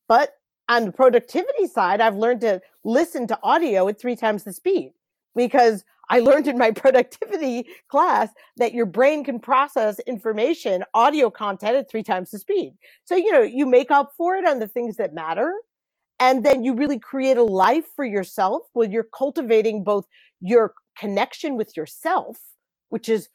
[0.07, 0.33] But
[0.69, 4.93] on the productivity side, I've learned to listen to audio at three times the speed
[5.35, 11.77] because I learned in my productivity class that your brain can process information, audio content
[11.77, 12.73] at three times the speed.
[13.05, 15.53] So, you know, you make up for it on the things that matter
[16.19, 20.05] and then you really create a life for yourself where you're cultivating both
[20.41, 22.37] your connection with yourself,
[22.89, 23.29] which is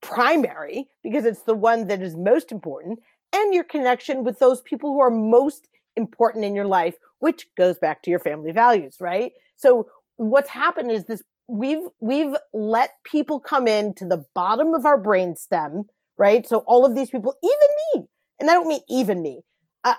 [0.00, 3.00] primary because it's the one that is most important,
[3.32, 7.78] and your connection with those people who are most important in your life, which goes
[7.78, 9.32] back to your family values, right?
[9.56, 14.84] So what's happened is this we've we've let people come in to the bottom of
[14.84, 15.84] our brain stem,
[16.18, 16.46] right?
[16.46, 18.08] So all of these people, even me,
[18.40, 19.42] and I don't mean even me,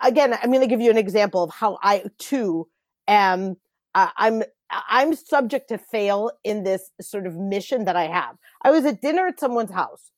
[0.04, 2.68] again, I'm going to give you an example of how I too
[3.08, 3.58] am.
[3.96, 8.36] Uh, I'm I'm subject to fail in this sort of mission that I have.
[8.64, 10.12] I was at dinner at someone's house.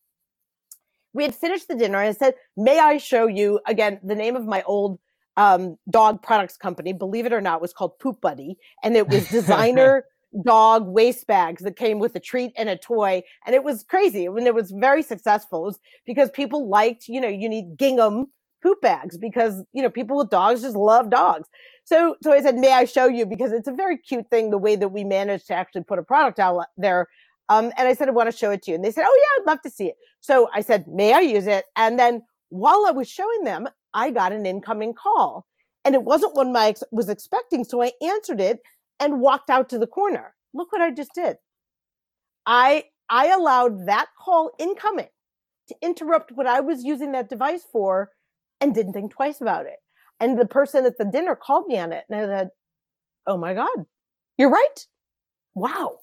[1.13, 4.36] We had finished the dinner and I said, "May I show you again the name
[4.36, 4.99] of my old
[5.38, 6.93] um, dog products company?
[6.93, 10.05] Believe it or not, was called Poop Buddy, and it was designer."
[10.45, 13.24] dog waste bags that came with a treat and a toy.
[13.45, 14.28] And it was crazy.
[14.28, 15.63] I mean, it was very successful.
[15.63, 18.28] It was because people liked, you know, you need gingham
[18.62, 21.47] poop bags because, you know, people with dogs just love dogs.
[21.86, 23.26] So, so I said, may I show you?
[23.26, 26.03] Because it's a very cute thing, the way that we managed to actually put a
[26.03, 27.07] product out there.
[27.49, 28.76] Um, and I said, I want to show it to you.
[28.76, 29.95] And they said, Oh yeah, I'd love to see it.
[30.22, 31.66] So I said, may I use it?
[31.76, 35.45] And then while I was showing them, I got an incoming call
[35.86, 37.64] and it wasn't one I ex- was expecting.
[37.64, 38.60] So I answered it
[38.99, 40.36] and walked out to the corner.
[40.53, 41.38] Look what I just did.
[42.45, 45.10] I, I allowed that call incoming
[45.70, 48.10] to interrupt what I was using that device for
[48.62, 49.78] and didn't think twice about it.
[50.20, 52.49] And the person at the dinner called me on it and I said,
[53.26, 53.86] Oh my God,
[54.38, 54.88] you're right.
[55.55, 55.99] Wow.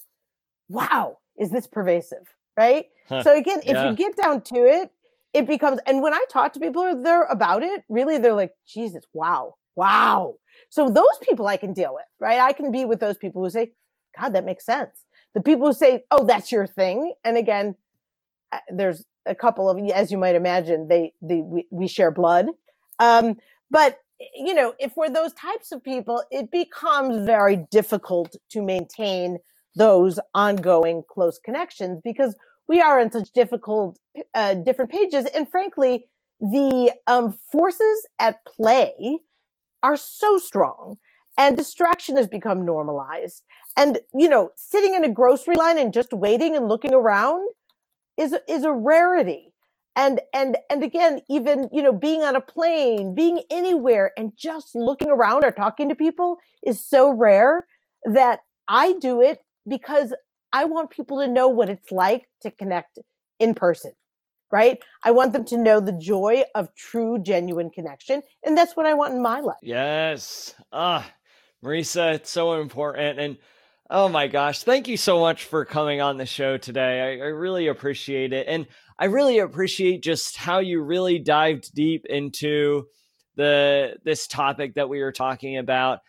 [0.68, 1.18] Wow.
[1.38, 2.34] Is this pervasive?
[2.56, 2.86] Right.
[3.08, 3.22] Huh.
[3.22, 3.90] So again, if yeah.
[3.90, 4.90] you get down to it,
[5.34, 9.04] it becomes, and when I talk to people they're about it, really, they're like, Jesus,
[9.12, 10.36] wow, wow.
[10.70, 12.40] So those people I can deal with, right?
[12.40, 13.72] I can be with those people who say,
[14.18, 15.04] God, that makes sense.
[15.34, 17.12] The people who say, oh, that's your thing.
[17.22, 17.74] And again,
[18.74, 22.46] there's a couple of, as you might imagine, they, they we, we share blood.
[22.98, 23.36] Um,
[23.70, 23.98] but
[24.34, 29.38] you know, if we're those types of people, it becomes very difficult to maintain
[29.74, 32.34] those ongoing close connections because
[32.68, 33.98] we are in such difficult,
[34.34, 35.26] uh, different pages.
[35.26, 36.06] And frankly,
[36.40, 39.18] the um, forces at play
[39.82, 40.96] are so strong
[41.38, 43.42] and distraction has become normalized.
[43.76, 47.46] And, you know, sitting in a grocery line and just waiting and looking around
[48.16, 49.52] is is a rarity.
[49.94, 54.74] and and and again even you know being on a plane being anywhere and just
[54.74, 57.66] looking around or talking to people is so rare
[58.04, 60.12] that i do it because
[60.52, 62.98] i want people to know what it's like to connect
[63.38, 63.92] in person
[64.52, 64.78] right?
[65.02, 68.94] I want them to know the joy of true genuine connection and that's what i
[68.94, 69.56] want in my life.
[69.62, 70.54] Yes.
[70.72, 71.04] Ah
[71.64, 73.38] marisa it's so important and
[73.88, 74.64] Oh my gosh.
[74.64, 77.20] Thank you so much for coming on the show today.
[77.20, 78.48] I, I, really appreciate it.
[78.48, 78.66] And
[78.98, 82.86] I really appreciate just how you really dived deep into
[83.36, 86.00] the this topic that we were talking about.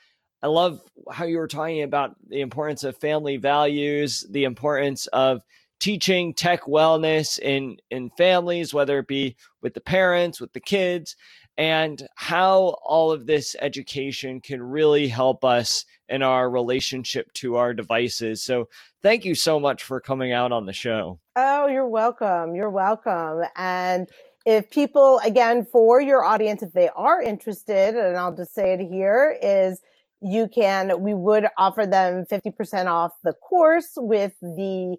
[0.42, 5.42] I love how you were talking about the importance of family values, the importance of
[5.80, 11.16] teaching tech wellness in in families, whether it be with the parents, with the kids,
[11.58, 17.74] and how all of this education can really help us in our relationship to our
[17.74, 18.44] devices.
[18.44, 18.70] So,
[19.02, 21.20] thank you so much for coming out on the show.
[21.36, 22.56] Oh, you're welcome.
[22.56, 23.42] You're welcome.
[23.56, 24.08] And
[24.46, 28.80] if people, again, for your audience, if they are interested, and I'll just say it
[28.80, 29.82] here, is
[30.22, 34.96] you can, we would offer them 50% off the course with the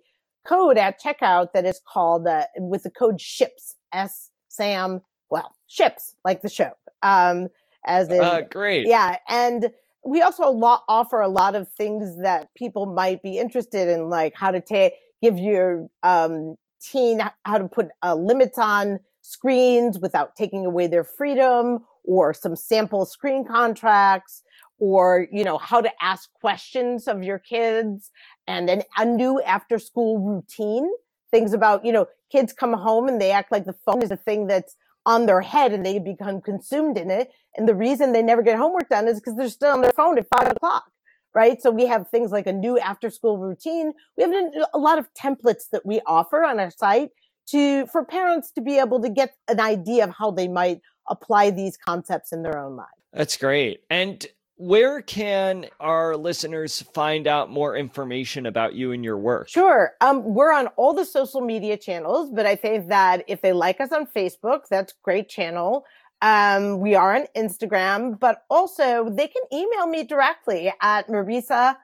[0.46, 5.00] code at checkout that is called, uh, with the code SHIPS, S SAM
[5.30, 6.72] well, ships like the show.
[7.02, 7.48] Um,
[7.84, 8.86] as in, uh, great.
[8.86, 9.16] Yeah.
[9.28, 9.70] And
[10.04, 14.34] we also lot, offer a lot of things that people might be interested in, like
[14.34, 20.36] how to take, give your, um, teen how to put uh, limits on screens without
[20.36, 24.42] taking away their freedom or some sample screen contracts
[24.78, 28.10] or you know how to ask questions of your kids
[28.46, 30.88] and then a new after school routine
[31.30, 34.16] things about you know kids come home and they act like the phone is the
[34.16, 34.76] thing that's
[35.08, 37.30] on their head and they become consumed in it.
[37.56, 40.18] And the reason they never get homework done is because they're still on their phone
[40.18, 40.84] at five o'clock.
[41.34, 41.62] Right.
[41.62, 43.92] So we have things like a new after school routine.
[44.16, 44.32] We have
[44.74, 47.08] a lot of templates that we offer on our site
[47.48, 51.50] to, for parents to be able to get an idea of how they might apply
[51.50, 52.86] these concepts in their own life.
[53.14, 53.80] That's great.
[53.88, 54.26] And
[54.58, 59.48] where can our listeners find out more information about you and your work?
[59.48, 59.92] Sure.
[60.00, 63.80] Um, we're on all the social media channels, but I think that if they like
[63.80, 65.84] us on Facebook, that's great channel.
[66.22, 71.76] Um, we are on Instagram, but also they can email me directly at Marissa,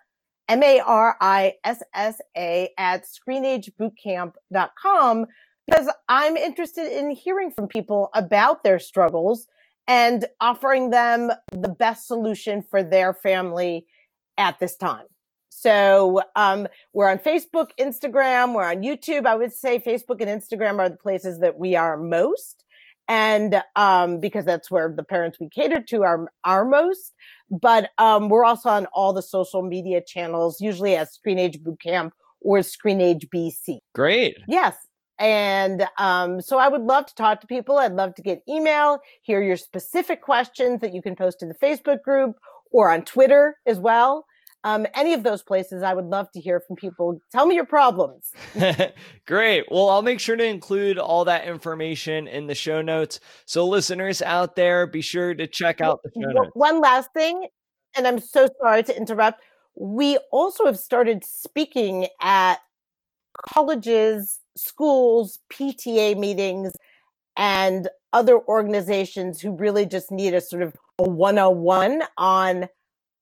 [0.49, 5.27] M-A-R-I-S-S-A at screenagebootcamp.com
[5.67, 9.47] because I'm interested in hearing from people about their struggles
[9.87, 13.87] and offering them the best solution for their family
[14.39, 15.07] at this time.
[15.51, 19.25] So um, we're on Facebook, Instagram, we're on YouTube.
[19.25, 22.65] I would say Facebook and Instagram are the places that we are most,
[23.09, 27.15] and um, because that's where the parents we cater to are are most.
[27.51, 32.11] But um, we're also on all the social media channels, usually as Screen Age Bootcamp
[32.41, 33.79] or Screen Age BC.
[33.95, 34.37] Great.
[34.49, 34.77] Yes.
[35.19, 37.79] And um, so I would love to talk to people.
[37.79, 41.55] I'd love to get email, hear your specific questions that you can post to the
[41.55, 42.37] Facebook group
[42.73, 44.27] or on Twitter as well.
[44.65, 47.21] Um, any of those places, I would love to hear from people.
[47.31, 48.33] Tell me your problems.
[49.27, 49.65] Great.
[49.71, 53.21] Well, I'll make sure to include all that information in the show notes.
[53.45, 56.51] So, listeners out there, be sure to check out the show notes.
[56.55, 57.47] One last thing,
[57.95, 59.43] and I'm so sorry to interrupt.
[59.79, 62.57] We also have started speaking at
[63.47, 66.73] colleges schools, PTA meetings,
[67.37, 72.69] and other organizations who really just need a sort of a 101 on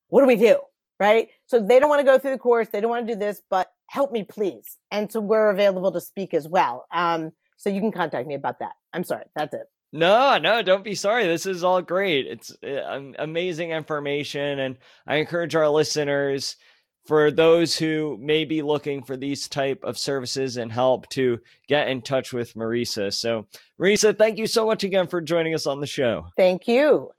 [0.08, 0.58] what do we do?
[1.00, 1.30] Right.
[1.46, 2.68] So they don't want to go through the course.
[2.68, 4.76] They don't want to do this, but help me please.
[4.90, 6.86] And so we're available to speak as well.
[6.92, 8.72] Um, so you can contact me about that.
[8.92, 9.24] I'm sorry.
[9.34, 9.66] That's it.
[9.92, 11.26] No, no, don't be sorry.
[11.26, 12.26] This is all great.
[12.26, 14.58] It's uh, amazing information.
[14.58, 16.56] And I encourage our listeners
[17.04, 21.88] for those who may be looking for these type of services and help to get
[21.88, 23.12] in touch with Marissa.
[23.12, 23.46] So,
[23.80, 26.26] Marissa, thank you so much again for joining us on the show.
[26.36, 27.12] Thank you.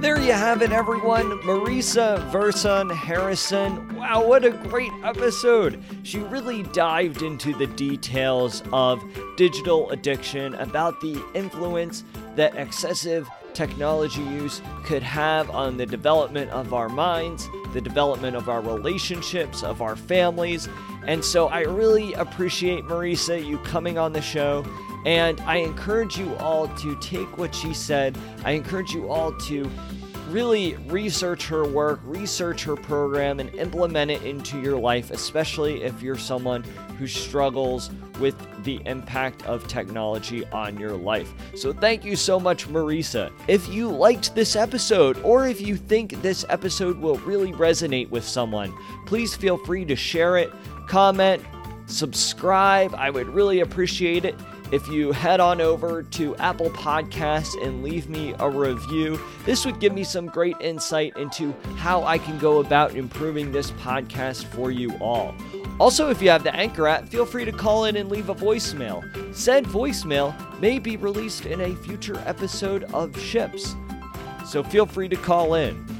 [0.00, 1.40] There you have it, everyone.
[1.40, 3.96] Marissa Verson Harrison.
[3.96, 5.82] Wow, what a great episode!
[6.02, 9.02] She really dived into the details of
[9.36, 12.04] digital addiction, about the influence
[12.36, 18.48] that excessive technology use could have on the development of our minds, the development of
[18.48, 20.68] our relationships, of our families.
[21.06, 24.64] And so I really appreciate Marissa you coming on the show.
[25.06, 28.18] And I encourage you all to take what she said.
[28.44, 29.70] I encourage you all to
[30.36, 36.02] really research her work, research her program, and implement it into your life, especially if
[36.02, 36.62] you're someone
[36.98, 37.88] who struggles
[38.20, 41.32] with the impact of technology on your life.
[41.54, 43.32] So, thank you so much, Marissa.
[43.48, 48.24] If you liked this episode, or if you think this episode will really resonate with
[48.24, 48.74] someone,
[49.06, 50.52] please feel free to share it,
[50.86, 51.42] comment,
[51.86, 52.94] subscribe.
[52.94, 54.34] I would really appreciate it
[54.72, 59.18] if you head on over to Apple Podcasts and leave me a review.
[59.44, 63.70] This would give me some great insight into how I can go about improving this
[63.72, 65.34] podcast for you all.
[65.78, 68.34] Also, if you have the Anchor app, feel free to call in and leave a
[68.34, 69.02] voicemail.
[69.34, 73.74] Said voicemail may be released in a future episode of Ships,
[74.46, 75.95] so feel free to call in.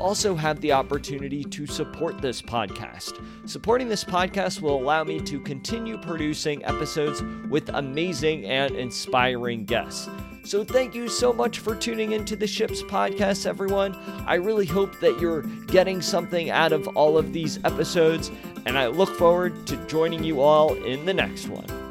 [0.00, 3.22] Also have the opportunity to support this podcast.
[3.46, 10.08] Supporting this podcast will allow me to continue producing episodes with amazing and inspiring guests.
[10.42, 13.94] So, thank you so much for tuning into the Ships Podcast, everyone.
[14.26, 18.30] I really hope that you're getting something out of all of these episodes,
[18.64, 21.89] and I look forward to joining you all in the next one.